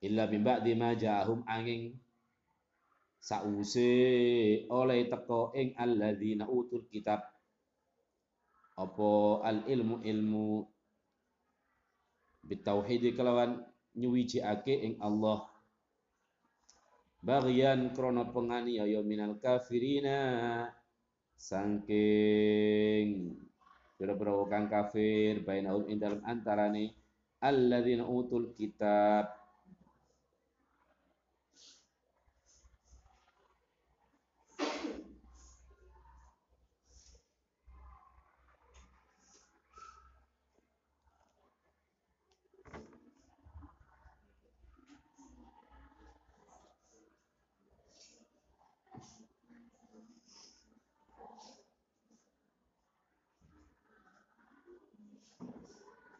Illa 0.00 0.24
min 0.30 0.40
ba'di 0.44 0.72
ma 0.78 0.96
ja'ahum 0.96 1.44
angin 1.44 1.92
sause 3.20 3.92
oleh 4.72 5.10
teko 5.12 5.52
ing 5.58 5.74
alladzina 5.76 6.48
utul 6.48 6.86
kitab. 6.88 7.20
Apa 8.78 9.44
al 9.44 9.68
ilmu 9.68 10.00
ilmu 10.00 10.64
bitauhid 12.48 13.12
kelawan 13.12 13.60
nyuwiji-ake 13.92 14.72
ing 14.72 14.94
Allah 15.04 15.49
bagian 17.20 17.92
krono 17.96 18.28
penganiaya 18.32 19.00
minal 19.04 19.36
kafirina. 19.40 20.68
Sangking 21.40 23.08
pira-pira 23.96 24.44
kafir 24.68 25.40
bainahum 25.40 25.88
ing 25.88 25.96
dalem 25.96 26.20
antarane 26.24 26.92
alladzina 27.40 28.04
utul 28.04 28.52
kitab 28.52 29.39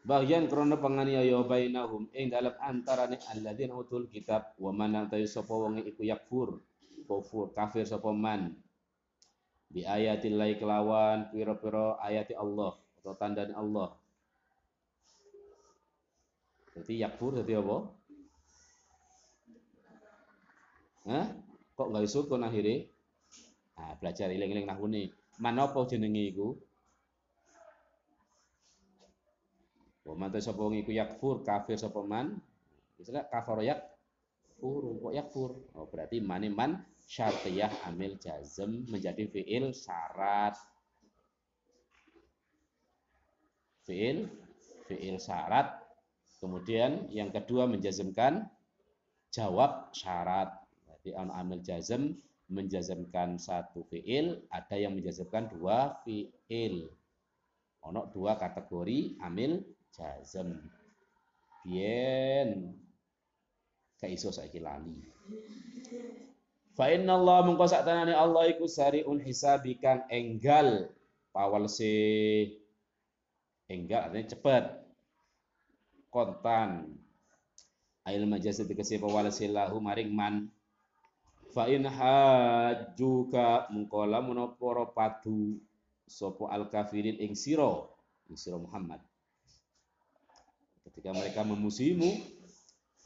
Bagian 0.00 0.48
krana 0.48 0.80
panganiaya 0.80 1.44
bainahum 1.44 2.08
ing 2.16 2.32
dalam 2.32 2.56
antarane 2.56 3.20
alladzina 3.30 3.76
utul 3.76 4.08
kitab 4.08 4.56
wa 4.56 4.72
man 4.72 5.06
tayu 5.12 5.28
sapa 5.28 5.52
wong 5.52 5.84
iku 5.84 6.02
yakfur 6.08 6.56
kufur 7.04 7.52
kafir 7.52 7.84
sapa 7.84 8.08
man 8.08 8.56
bi 9.68 9.84
ayatillahi 9.84 10.56
kelawan 10.56 11.28
pira-pira 11.28 12.00
ayati 12.00 12.32
Allah 12.32 12.80
atau 13.00 13.12
tanda 13.12 13.44
Allah 13.52 14.00
jadi 16.80 17.06
yakfur 17.06 17.34
jadi 17.36 17.58
apa? 17.58 17.78
Hah? 21.10 21.26
Kok 21.74 21.88
nggak 21.90 22.06
sukun 22.06 22.46
akhirnya? 22.46 22.86
Nah, 23.74 23.96
belajar 23.98 24.28
iling-iling 24.30 24.68
nahune. 24.68 25.10
Manapa 25.40 25.82
jenenge 25.88 26.30
iku? 26.30 26.54
Wa 30.04 30.16
man 30.16 30.32
sapa 30.32 30.60
wong 30.60 30.80
iku 30.80 30.92
yakfur 30.96 31.44
kafir 31.44 31.76
sapa 31.76 32.00
man. 32.00 32.40
Istilah 32.96 33.28
kafar 33.28 33.60
yakfur, 33.64 34.82
kok 35.00 35.14
yakfur. 35.16 35.50
Oh, 35.76 35.88
berarti 35.88 36.20
mane 36.20 36.48
man 36.52 36.84
syartiyah 37.04 37.72
amil 37.88 38.16
jazm 38.20 38.84
menjadi 38.88 39.24
fiil 39.28 39.72
syarat. 39.72 40.56
Fiil 43.84 44.28
fiil 44.88 45.16
syarat. 45.20 45.80
Kemudian 46.40 47.12
yang 47.12 47.28
kedua 47.28 47.68
menjazmkan 47.68 48.48
jawab 49.28 49.92
syarat. 49.92 50.56
Berarti 50.88 51.12
amil 51.16 51.60
jazm 51.60 52.16
menjazmkan 52.50 53.38
satu 53.38 53.86
fiil, 53.86 54.42
ada 54.50 54.74
yang 54.74 54.96
menjazmkan 54.98 55.46
dua 55.52 56.02
fiil. 56.02 56.90
Ono 57.86 58.12
dua 58.12 58.36
kategori 58.36 59.22
amil 59.24 59.64
jazm 59.94 60.56
bien. 61.64 62.76
Kaiso 64.00 64.32
saiki 64.32 64.60
lali. 64.64 64.96
Fa 66.72 66.88
inna 66.88 67.20
Allah 67.20 67.44
mengko 67.44 67.68
tanani 67.68 68.16
Allah 68.16 68.48
iku 68.48 68.64
sariun 68.64 69.20
hisabi 69.20 69.76
enggal 70.08 70.88
pawal 71.36 71.68
se 71.68 71.92
enggal 73.68 74.08
artinya 74.08 74.32
cepat 74.32 74.64
kontan. 76.08 76.96
Ail 78.08 78.24
majaz 78.24 78.64
tegese 78.64 78.96
pawalasilahu 78.96 79.76
maring 79.84 80.08
man. 80.08 80.48
Fa 81.52 81.68
in 81.68 81.84
hajjuka 81.84 83.68
mungkola 83.68 84.24
menapa 84.24 84.88
padu 84.96 85.60
sapa 86.08 86.48
al 86.48 86.72
kafirin 86.72 87.20
ing 87.20 87.36
sira 87.36 87.84
ing 88.30 88.38
sira 88.40 88.56
Muhammad 88.56 89.02
ketika 90.84 91.10
mereka 91.12 91.44
memusimu 91.44 92.40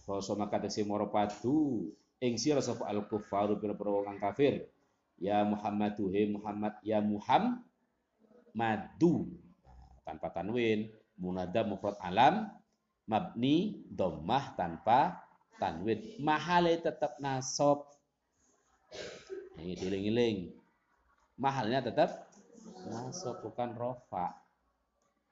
Basa 0.05 0.37
maka 0.37 0.61
tegese 0.61 0.85
moro 0.85 1.09
padu. 1.09 1.89
Ing 2.21 2.37
sira 2.37 2.61
sapa 2.61 2.89
al 2.89 3.09
kufaru 3.09 3.57
pira-pira 3.57 3.89
wong 3.89 4.21
kafir? 4.21 4.69
Ya 5.17 5.41
Muhammadu 5.45 6.13
he 6.13 6.29
Muhammad 6.29 6.77
ya 6.85 7.01
Muhammad 7.01 7.65
madu 8.55 9.33
tanpa 10.07 10.31
tanwin 10.31 10.93
munada 11.19 11.67
mufrad 11.67 11.99
alam 11.99 12.53
mabni 13.09 13.81
dhammah 13.89 14.53
tanpa 14.61 15.25
tanwin. 15.57 16.05
Mahale 16.21 16.81
tetap 16.81 17.17
nasab. 17.17 17.89
Ini 19.57 19.75
diling-iling. 19.81 20.53
Mahalnya 21.41 21.81
tetap 21.91 22.29
nasab 22.87 23.41
bukan 23.43 23.73
rofa 23.75 24.44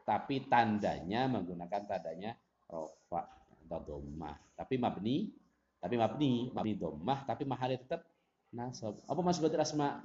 tapi 0.03 0.47
tandanya 0.51 1.31
menggunakan 1.31 1.83
tandanya 1.87 2.35
rofa 2.67 3.29
atau 3.67 3.81
dhammah 3.87 4.37
tapi 4.59 4.77
mabni 4.77 5.33
tapi 5.79 5.95
mabni 5.99 6.53
mabni 6.55 6.75
dhammah 6.79 7.25
tapi 7.27 7.43
mahalnya 7.49 7.81
tetap 7.81 8.07
nasab. 8.53 9.01
Apa 9.09 9.21
maksud 9.25 9.49
berarti 9.49 9.59
asma? 9.59 10.05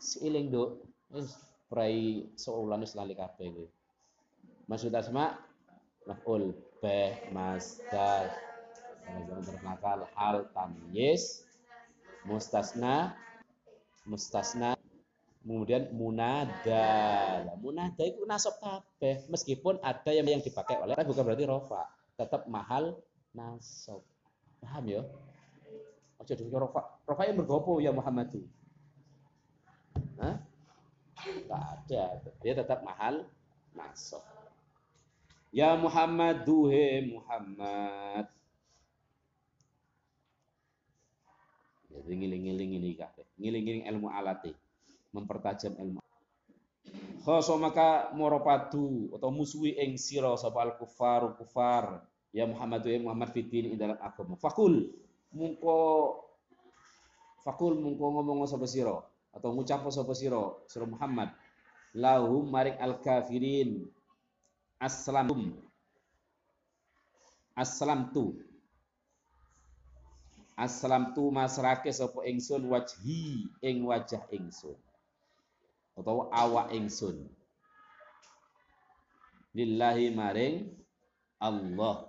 Siiling 0.00 0.52
do 0.52 0.84
wis 1.12 1.36
prai 1.68 2.28
soulan 2.36 2.84
wis 2.84 2.96
lali 2.96 3.16
maksud 4.70 4.94
asma 4.96 5.36
maf'ul 6.08 6.56
be 6.80 7.12
masdar 7.34 8.32
nakal 9.60 10.08
hal 10.16 10.48
tamyiz 10.56 11.44
mustasna 12.24 13.12
mustasna 14.08 14.79
kemudian 15.40 15.88
munada. 15.92 16.86
Munada 17.58 18.02
itu 18.04 18.22
nasab 18.28 18.60
kabeh 18.60 19.24
meskipun 19.32 19.80
ada 19.80 20.10
yang 20.12 20.28
yang 20.28 20.44
dipakai 20.44 20.76
oleh 20.76 20.94
tapi 20.94 21.08
bukan 21.08 21.24
berarti 21.24 21.44
rofa. 21.48 21.88
Tetap 22.16 22.44
mahal 22.46 23.00
nasab. 23.32 24.04
Paham 24.60 24.84
ya? 24.88 25.02
Ojo 26.20 26.32
dulu 26.36 26.68
rofa. 26.68 26.82
Rofa 27.08 27.22
yang 27.24 27.36
bergopo 27.40 27.80
ya 27.80 27.90
Muhammadu 27.90 28.44
Hah? 30.20 30.36
Tak 31.48 31.62
ada. 31.88 32.04
Dia 32.44 32.52
tetap 32.52 32.84
mahal 32.84 33.24
nasab. 33.72 34.20
Ya 35.50 35.74
Muhammadu 35.74 36.68
he 36.68 37.16
Muhammad. 37.16 38.28
Jadi 41.90 42.12
ngiling-ngiling 42.14 42.70
ini 42.78 42.90
kabeh. 42.94 43.26
Ngiling-ngiling 43.40 43.84
ilmu 43.90 44.08
alati, 44.08 44.54
mempertajam 45.10 45.74
ilmu. 45.78 46.00
Khoso 47.20 47.54
maka 47.60 48.10
moropadu 48.16 49.12
atau 49.12 49.28
musuhi 49.28 49.76
ing 49.76 50.00
sira 50.00 50.32
sapa 50.40 50.64
al 50.64 50.72
kufar 50.80 51.36
kufar 51.36 52.00
ya 52.32 52.48
Muhammad 52.48 52.80
ya 52.88 52.96
Muhammad 52.96 53.30
fitin 53.30 53.74
ing 53.74 53.76
dalam 53.76 54.00
agama. 54.00 54.34
Fakul 54.40 54.88
mungko 55.30 55.78
fakul 57.44 57.76
mungko 57.76 58.04
ngomong 58.18 58.48
sapa 58.48 58.64
sira 58.64 58.98
atau 59.36 59.52
ngucap 59.52 59.84
sapa 59.92 60.12
sira 60.16 60.56
sira 60.66 60.88
Muhammad 60.88 61.30
lahum 61.92 62.48
maring 62.48 62.80
al 62.80 62.98
kafirin 62.98 63.84
aslamtum 64.80 65.60
aslamtu 67.60 68.40
aslam 70.60 71.16
tu 71.16 71.32
masrake 71.32 71.88
sapa 71.92 72.24
ingsun 72.28 72.68
wajhi 72.68 73.48
ing 73.64 73.84
wajah 73.84 74.20
ingsun 74.28 74.76
utawa 76.00 76.32
awak 76.32 76.72
ingsun. 76.72 77.28
Lillahi 79.52 80.14
maring 80.16 80.72
Allah. 81.36 82.08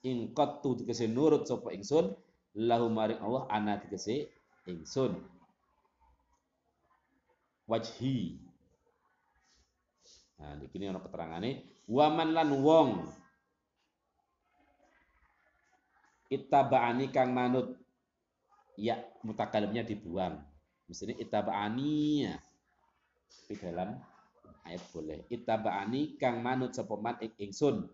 In 0.00 0.32
qattu 0.32 0.80
tegese 0.80 1.04
nurut 1.06 1.44
sapa 1.44 1.76
ingsun 1.76 2.16
lahu 2.56 2.88
maring 2.90 3.20
Allah 3.20 3.46
ana 3.52 3.78
tegese 3.78 4.32
ingsun. 4.66 5.14
Wajhi. 7.70 8.40
Nah 10.40 10.56
iki 10.64 10.76
ana 10.82 10.98
keterangane 10.98 11.62
waman 11.86 12.32
lan 12.34 12.50
wong. 12.58 12.90
Ittaba'ani 16.32 17.12
kang 17.12 17.36
manut. 17.36 17.76
Ya 18.80 19.04
mutakalimnya 19.20 19.84
dibuang. 19.84 20.40
Mestinya 20.88 21.14
ittaba'ani 21.20 22.24
ya 22.24 22.34
di 23.46 23.54
dalam 23.58 23.94
ayat 24.66 24.82
boleh. 24.90 25.26
Ittaba'ani 25.30 26.18
kang 26.18 26.42
manut 26.42 26.74
sapa 26.74 26.98
man 26.98 27.16
ing 27.22 27.34
ingsun. 27.38 27.86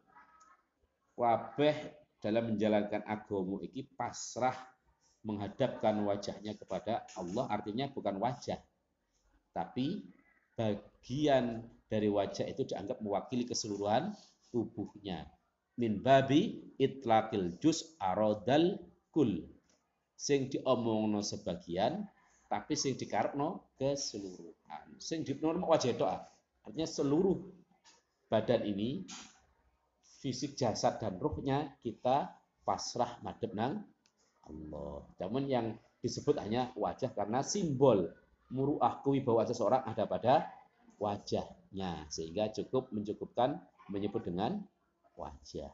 Kabeh 1.16 1.76
dalam 2.20 2.52
menjalankan 2.52 3.04
agama 3.08 3.60
iki 3.64 3.88
pasrah 3.96 4.56
menghadapkan 5.24 5.96
wajahnya 6.04 6.56
kepada 6.56 7.08
Allah. 7.16 7.48
Artinya 7.48 7.88
bukan 7.88 8.20
wajah 8.20 8.60
tapi 9.56 10.04
bagian 10.52 11.64
dari 11.88 12.12
wajah 12.12 12.44
itu 12.44 12.68
dianggap 12.68 13.00
mewakili 13.00 13.48
keseluruhan 13.48 14.12
tubuhnya. 14.52 15.24
Min 15.80 16.04
babi 16.04 16.76
itlaqil 16.76 17.56
juz 17.56 17.96
arodal 17.96 18.76
kul. 19.08 19.48
Sing 20.12 20.52
diomongno 20.52 21.24
sebagian 21.24 22.04
tapi 22.46 22.78
sing 22.78 22.94
dikarepno 22.94 23.76
keseluruhan 23.78 24.98
sing 24.98 25.22
diomongno 25.26 25.66
wajah 25.66 25.92
doa 25.94 26.18
artinya 26.66 26.88
seluruh 26.88 27.38
badan 28.26 28.66
ini 28.66 29.06
fisik 30.20 30.58
jasad 30.58 30.98
dan 30.98 31.20
ruhnya 31.22 31.78
kita 31.84 32.34
pasrah 32.66 33.22
madhep 33.22 33.54
nang 33.54 33.86
Allah. 34.46 35.06
Namun 35.22 35.46
yang 35.46 35.66
disebut 36.02 36.38
hanya 36.42 36.74
wajah 36.74 37.14
karena 37.14 37.42
simbol 37.42 38.10
muruah 38.50 39.02
kewibawaan 39.02 39.46
seseorang 39.50 39.82
ada 39.86 40.06
pada 40.06 40.34
wajahnya 41.02 42.06
sehingga 42.10 42.50
cukup 42.54 42.90
mencukupkan 42.94 43.58
menyebut 43.90 44.26
dengan 44.26 44.62
wajah. 45.18 45.70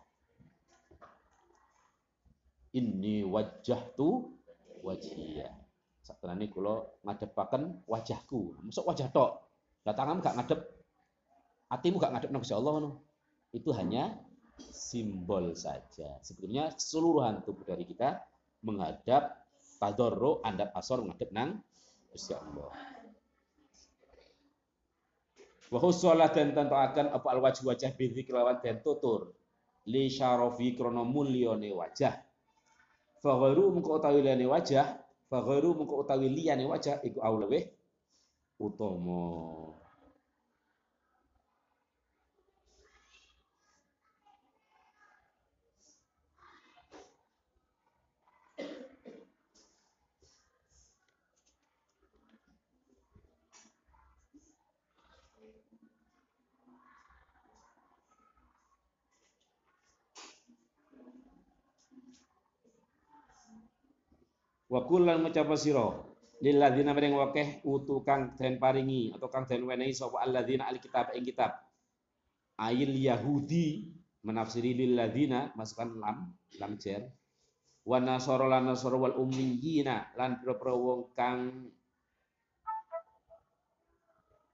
Inni 2.73 3.25
wajjahtu 3.25 4.33
wajhiya. 4.81 5.62
Satrani 6.03 6.51
kula 6.51 6.83
ngadepaken 7.07 7.87
wajahku. 7.87 8.59
Masuk 8.67 8.91
wajah 8.91 9.09
tok. 9.15 9.39
Lah 9.87 9.95
tangan 9.95 10.19
gak 10.19 10.35
ngadep 10.39 10.61
hatimu 11.71 11.97
gak 12.03 12.13
ngadep 12.19 12.31
nang 12.35 12.43
Allah 12.43 12.75
no. 12.83 12.91
Itu 13.55 13.71
hanya 13.73 14.19
simbol 14.59 15.55
saja. 15.55 16.19
Sebetulnya 16.21 16.75
keseluruhan 16.75 17.47
tubuh 17.47 17.63
dari 17.63 17.87
kita 17.87 18.19
menghadap 18.67 19.43
tadorro 19.79 20.43
andap 20.43 20.75
asor 20.75 21.07
menghadap 21.07 21.31
nang 21.31 21.63
Gusti 22.11 22.35
Allah. 22.35 22.71
Wa 25.73 26.29
dan 26.29 26.53
tentu 26.53 26.77
akan 26.77 27.07
apa 27.17 27.29
al 27.33 27.41
wajah 27.41 27.65
wajah 27.65 27.91
bidik 27.97 28.29
lawan 28.29 28.61
dan 28.61 28.85
tutur 28.85 29.33
li 29.89 30.13
syarafi 30.13 30.77
krono 30.77 31.03
wajah. 31.09 32.15
Fa 33.23 33.33
ghairu 33.39 33.73
mengko 33.73 34.03
utawi 34.03 34.21
liyane 34.21 34.45
wajah, 34.51 34.99
fa 35.33 35.41
ghairu 35.49 35.73
mengko 35.79 36.05
utawi 36.05 36.29
liyane 36.29 36.69
wajah 36.69 37.01
iku 37.09 37.25
aulaweh 37.25 37.65
utama. 38.61 39.21
Wa 64.73 64.89
kullan 64.89 65.21
ngucapa 65.21 65.53
sira 65.53 65.85
lil 66.41 66.57
ladzina 66.57 66.97
maring 66.97 67.13
wakeh 67.13 67.49
utu 67.69 68.01
kang 68.09 68.33
den 68.41 68.57
paringi 68.57 69.13
atau 69.13 69.29
kang 69.29 69.45
den 69.45 69.69
wenehi 69.69 69.93
sapa 69.93 70.25
alladzina 70.25 70.65
al 70.65 70.81
kitab 70.81 71.13
ing 71.13 71.29
kitab. 71.29 71.61
Ail 72.57 72.97
Yahudi 72.97 73.93
menafsiri 74.25 74.73
lil 74.73 74.97
ladzina 74.97 75.53
masukkan 75.53 75.93
lam 75.93 76.33
lam 76.57 76.73
jer. 76.81 77.05
Wa 77.85 78.01
nasara 78.01 78.49
lan 78.49 78.73
nasara 78.73 78.97
wal 78.97 79.21
ummiyina 79.21 80.17
lan 80.17 80.41
pira-pira 80.41 80.73
wong 80.73 81.13
kang 81.13 81.69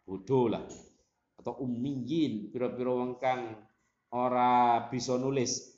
bodoh 0.02 0.50
lah 0.50 0.64
atau 1.38 1.62
ummiyin 1.62 2.50
pira-pira 2.50 2.90
wong 2.90 3.22
kang 3.22 3.54
ora 4.10 4.82
bisa 4.90 5.14
nulis 5.20 5.77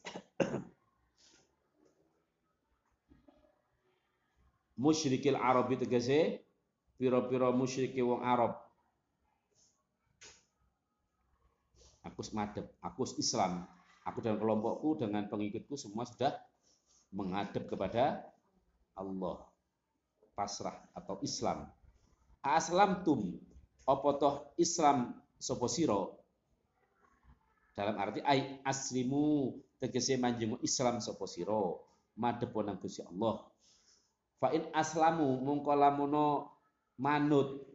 musyrikil 4.81 5.37
Arab 5.37 5.69
itu 5.69 5.85
tegese 5.85 6.41
piro-piro 6.97 7.53
musyriki 7.53 8.01
wong 8.01 8.25
Arab. 8.25 8.57
Aku 12.09 12.25
madep 12.33 12.65
aku 12.81 13.05
Islam. 13.21 13.69
Aku 14.09 14.25
dan 14.25 14.41
kelompokku 14.41 14.97
dengan 14.97 15.29
pengikutku 15.29 15.77
semua 15.77 16.09
sudah 16.09 16.33
menghadap 17.13 17.69
kepada 17.69 18.25
Allah. 18.97 19.45
Pasrah 20.33 20.81
atau 20.97 21.21
Islam. 21.21 21.69
Aslam 22.41 23.05
tum 23.05 23.37
apa 23.85 24.09
toh 24.17 24.35
Islam 24.57 25.13
sapa 25.37 25.69
sira? 25.69 26.09
Dalam 27.77 28.01
arti 28.01 28.25
ai 28.25 28.65
aslimu 28.65 29.53
tegese 29.77 30.17
manjemu 30.17 30.57
Islam 30.65 31.05
sapa 31.05 31.29
sira? 31.29 31.77
Madhep 32.17 32.57
nang 32.65 32.81
Gusti 32.81 33.05
Allah 33.05 33.50
fa 34.41 34.49
in 34.57 34.65
aslamu 34.73 35.39
mungko 35.45 35.77
lamuno 35.77 36.57
manut. 36.97 37.69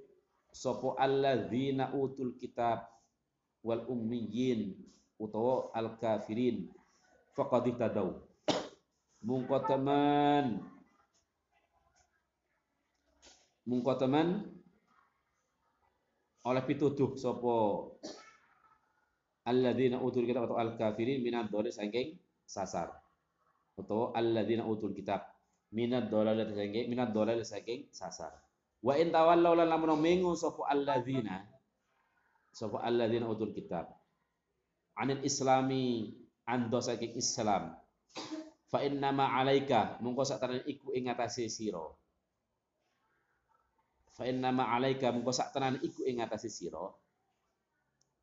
Sapa 0.55 0.95
alladzina 0.95 1.91
utul 1.91 2.39
kitab 2.39 2.87
wal 3.59 3.83
ummiyin 3.91 4.71
utawa 5.19 5.67
al 5.75 5.99
kafirin 5.99 6.71
faqad 7.35 7.75
tadau 7.75 8.23
mungko 9.19 9.59
teman 9.67 10.63
mungko 13.67 13.99
teman 13.99 14.47
oleh 16.47 16.63
pituduh 16.63 17.19
sapa 17.19 17.91
alladzina 19.43 19.99
utul 19.99 20.23
kitab 20.23 20.47
atau 20.47 20.55
al 20.55 20.79
kafirin 20.79 21.19
minad 21.19 21.51
dhalal 21.51 21.67
saking 21.67 22.15
sasar. 22.47 22.95
Atau 23.75 24.15
alladzina 24.15 24.63
utul 24.63 24.95
kitab 24.95 25.34
minad 25.75 26.07
dhalal 26.07 26.39
saking 26.47 26.87
minad 26.87 27.11
dhalal 27.11 27.43
saking 27.43 27.91
sasar. 27.91 28.31
Wa 28.79 28.95
in 28.95 29.11
tawallaw 29.11 29.59
lan 29.59 29.67
lamun 29.67 29.99
mengu 29.99 30.31
sapa 30.39 30.71
alladzina 30.71 31.43
sapa 32.55 32.79
alladzina 32.79 33.27
utul 33.27 33.51
kitab. 33.51 33.91
Anil 34.95 35.19
islami 35.27 36.15
ando 36.47 36.79
saking 36.79 37.19
islam. 37.19 37.75
Fa 38.71 38.79
inna 38.87 39.11
ma 39.11 39.35
alaika 39.35 39.99
mungko 39.99 40.23
sak 40.23 40.39
iku 40.63 40.95
ing 40.95 41.11
atase 41.11 41.51
sira. 41.51 41.83
Fa 44.15 44.23
inna 44.23 44.55
ma 44.55 44.71
alaika 44.71 45.11
mungko 45.11 45.35
sak 45.35 45.51
tenan 45.51 45.75
iku 45.83 46.07
ing 46.07 46.23
atase 46.23 46.47
sira. 46.47 46.87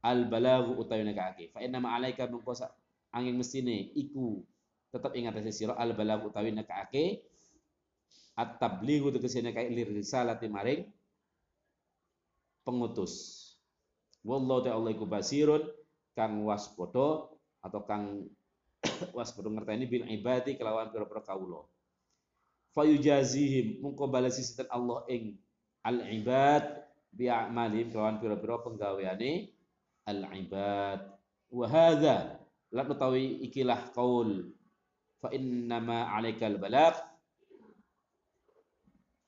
Al 0.03 0.27
balaghu 0.27 0.81
utawi 0.81 1.05
nekake 1.05 1.53
fa 1.53 1.61
inna 1.61 1.79
ma 1.79 1.95
alaika 2.01 2.25
mungko 2.27 2.57
sak 2.57 2.73
angin 3.13 3.37
mestine 3.37 3.93
iku 3.93 4.41
tetep 4.89 5.13
ing 5.21 5.29
atase 5.29 5.53
sira. 5.53 5.77
Al 5.77 5.93
balaghu 5.93 6.33
utawi 6.33 6.51
nekake 6.57 7.32
at 8.37 8.57
tablighu 8.57 9.13
tegese 9.13 9.45
nekake 9.45 9.69
lir 9.69 9.89
risalati 9.93 10.49
maring 10.49 10.89
pengutus. 12.65 13.41
Wallahu 14.23 14.63
ta'ala 14.63 14.89
iku 14.95 15.05
basirun 15.05 15.67
kang 16.15 16.47
waspada 16.47 17.29
atau 17.63 17.81
kang 17.85 18.31
waspada 19.17 19.51
ngerteni 19.51 19.85
bil 19.91 20.07
ibadi 20.07 20.55
kelawan 20.55 20.89
pira-pira 20.95 21.23
kawula. 21.27 21.67
Fayujazihim 22.73 23.85
mungko 23.85 24.09
balesi 24.09 24.41
sinten 24.41 24.71
Allah 24.73 25.05
ing 25.13 25.37
al-ibad 25.85 26.87
bi 27.13 27.29
a'malihim 27.29 27.93
kelawan 27.93 28.17
pira-pira 28.23 28.63
penggaweane 28.65 29.53
al-ibad. 30.09 31.05
Wa 31.53 31.67
hadza 31.69 32.41
lan 32.73 32.87
utawi 32.89 33.45
ikilah 33.45 33.93
qaul 33.93 34.49
fa 35.21 35.29
innama 35.35 36.09
'alaikal 36.09 36.57
balagh 36.57 36.97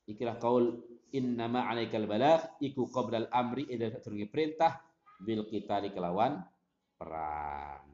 ikilah 0.08 0.36
qaul 0.40 0.80
innama 1.14 1.68
'alaikal 1.68 2.04
balagh 2.04 2.42
iku 2.60 2.90
qabla 2.90 3.28
al-amri 3.28 3.68
ila 3.70 3.90
sadurunge 3.92 4.28
perintah 4.28 4.82
bil 5.22 5.46
qitali 5.46 5.94
kelawan 5.94 6.42
perang 6.98 7.86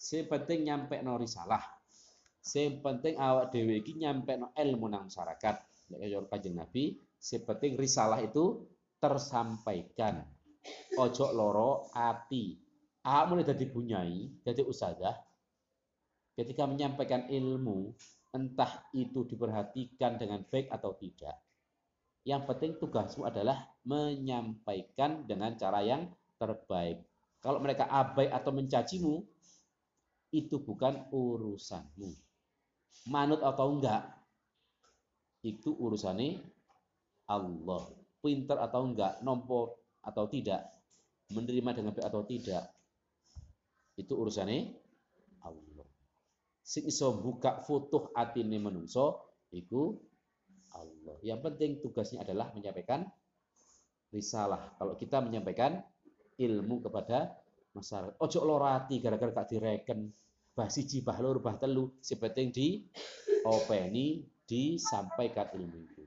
sing 0.00 0.24
penting 0.26 0.66
nyampe 0.66 0.98
no 1.04 1.20
risalah 1.20 1.60
sing 2.40 2.80
penting 2.80 3.20
awak 3.20 3.52
dhewe 3.52 3.84
iki 3.84 4.00
nyampe 4.00 4.34
no 4.40 4.50
ilmu 4.56 4.88
nang 4.88 5.12
masyarakat 5.12 5.56
nek 5.92 5.98
kaya 6.00 6.18
kanjeng 6.24 6.56
Nabi 6.56 6.96
sepenting 7.20 7.76
risalah 7.76 8.24
itu 8.24 8.64
tersampaikan. 8.96 10.24
Ojo 10.96 11.26
loro 11.36 11.92
ati. 11.92 12.56
A 13.00 13.24
mulai 13.24 13.48
dari 13.48 13.64
bunyai, 13.64 14.44
jadi 14.44 14.60
usadah. 14.60 15.16
Ketika 16.36 16.68
menyampaikan 16.68 17.28
ilmu, 17.32 17.96
entah 18.30 18.86
itu 18.94 19.26
diperhatikan 19.26 20.18
dengan 20.18 20.46
baik 20.46 20.70
atau 20.70 20.94
tidak. 20.94 21.34
Yang 22.22 22.42
penting 22.46 22.72
tugasmu 22.78 23.26
adalah 23.26 23.70
menyampaikan 23.82 25.24
dengan 25.24 25.56
cara 25.56 25.80
yang 25.82 26.06
terbaik. 26.36 27.02
Kalau 27.40 27.58
mereka 27.58 27.88
abai 27.88 28.28
atau 28.28 28.52
mencacimu, 28.52 29.24
itu 30.30 30.60
bukan 30.60 31.08
urusanmu. 31.10 32.10
Manut 33.08 33.40
atau 33.40 33.66
enggak, 33.72 34.04
itu 35.40 35.72
urusannya 35.72 36.38
Allah. 37.26 37.88
Pinter 38.20 38.60
atau 38.60 38.84
enggak, 38.84 39.24
nompo 39.24 39.80
atau 40.04 40.28
tidak, 40.28 40.68
menerima 41.32 41.72
dengan 41.72 41.92
baik 41.96 42.04
atau 42.04 42.22
tidak, 42.28 42.68
itu 43.96 44.12
urusannya. 44.12 44.79
Sing 46.70 46.86
iso 46.86 47.18
buka 47.18 47.66
futuh 47.66 48.14
atine 48.14 48.62
menungso 48.62 49.34
iku 49.50 49.90
Allah. 50.70 51.18
Yang 51.26 51.40
penting 51.50 51.70
tugasnya 51.82 52.22
adalah 52.22 52.54
menyampaikan 52.54 53.10
risalah. 54.14 54.78
Kalau 54.78 54.94
kita 54.94 55.18
menyampaikan 55.18 55.82
ilmu 56.38 56.86
kepada 56.86 57.34
masyarakat. 57.74 58.14
Ojo 58.22 58.46
lorati 58.46 59.02
gara-gara 59.02 59.42
gak 59.42 59.50
direken 59.50 60.14
bah 60.54 60.70
siji 60.70 61.02
bah 61.02 61.18
loro 61.18 61.42
bah 61.42 61.58
telu, 61.58 61.90
sepenting 61.98 62.54
di 62.54 62.86
openi 63.42 64.22
disampaikan 64.46 65.50
ilmu 65.50 65.78
itu. 65.90 66.04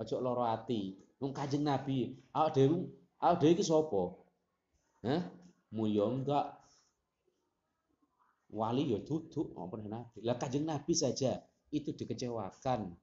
Ojo 0.00 0.16
loro 0.24 0.48
ati. 0.48 0.96
Wong 1.20 1.36
Kanjeng 1.36 1.68
Nabi, 1.68 2.16
awak 2.32 2.56
dhewe 2.56 2.88
awak 3.20 3.44
dhewe 3.44 3.52
iki 3.56 3.64
sapa? 3.64 4.02
Hah? 5.04 5.20
Wali 8.54 8.94
ya 8.94 9.02
duduk 9.02 9.50
maupun 9.58 9.90
Nabi. 9.90 10.22
Lah 10.22 10.38
Kanjeng 10.38 10.62
Nabi 10.62 10.94
saja 10.94 11.42
itu 11.74 11.90
dikecewakan, 11.90 12.94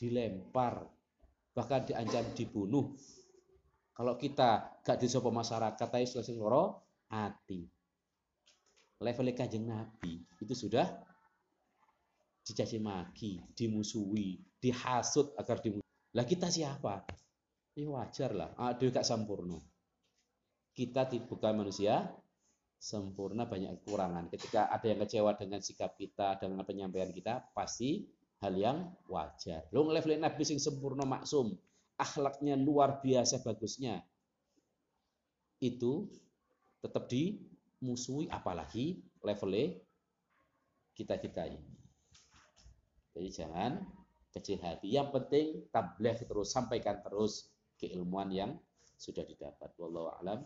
dilempar, 0.00 0.80
bahkan 1.52 1.84
diancam 1.84 2.24
dibunuh. 2.32 2.96
Kalau 3.92 4.16
kita 4.16 4.80
gak 4.80 4.96
disopo 4.96 5.28
masyarakat 5.28 5.88
ayo 6.00 6.06
selesai 6.08 6.34
loro 6.34 6.88
ati. 7.12 7.68
Level 9.04 9.28
Kanjeng 9.36 9.68
Nabi 9.68 10.24
itu 10.40 10.56
sudah 10.56 10.88
dicaci 12.40 12.80
maki, 12.80 13.44
dimusuhi, 13.52 14.40
dihasut 14.56 15.36
agar 15.36 15.60
dimusuhi. 15.60 16.16
Lah 16.16 16.24
kita 16.24 16.48
siapa? 16.48 17.04
Ya 17.76 17.92
wajar 17.92 18.32
lah. 18.32 18.56
Aduh 18.56 18.88
gak 18.88 19.04
sempurna. 19.04 19.60
Kita 20.72 21.06
bukan 21.28 21.60
manusia 21.60 22.08
sempurna 22.84 23.48
banyak 23.48 23.80
kekurangan. 23.80 24.28
Ketika 24.28 24.68
ada 24.68 24.84
yang 24.84 25.00
kecewa 25.00 25.32
dengan 25.40 25.64
sikap 25.64 25.96
kita, 25.96 26.36
dengan 26.36 26.60
penyampaian 26.68 27.08
kita, 27.08 27.40
pasti 27.56 28.04
hal 28.44 28.52
yang 28.52 28.92
wajar. 29.08 29.64
Lo 29.72 29.88
level 29.88 30.20
Nabi 30.20 30.44
sing 30.44 30.60
sempurna 30.60 31.08
maksum, 31.08 31.56
akhlaknya 31.96 32.60
luar 32.60 33.00
biasa 33.00 33.40
bagusnya. 33.40 34.04
Itu 35.64 36.12
tetap 36.84 37.08
dimusuhi 37.08 38.28
apalagi 38.28 39.00
levelnya 39.24 39.80
kita-kita 40.92 41.48
ini. 41.48 41.72
Jadi 43.16 43.28
jangan 43.32 43.80
kecil 44.28 44.60
hati. 44.60 44.92
Yang 44.92 45.08
penting 45.16 45.46
tabligh 45.72 46.20
terus 46.20 46.52
sampaikan 46.52 47.00
terus 47.00 47.48
keilmuan 47.80 48.28
yang 48.28 48.52
sudah 49.00 49.24
didapat. 49.24 49.72
Wallahu 49.80 50.20
a'lam. 50.20 50.44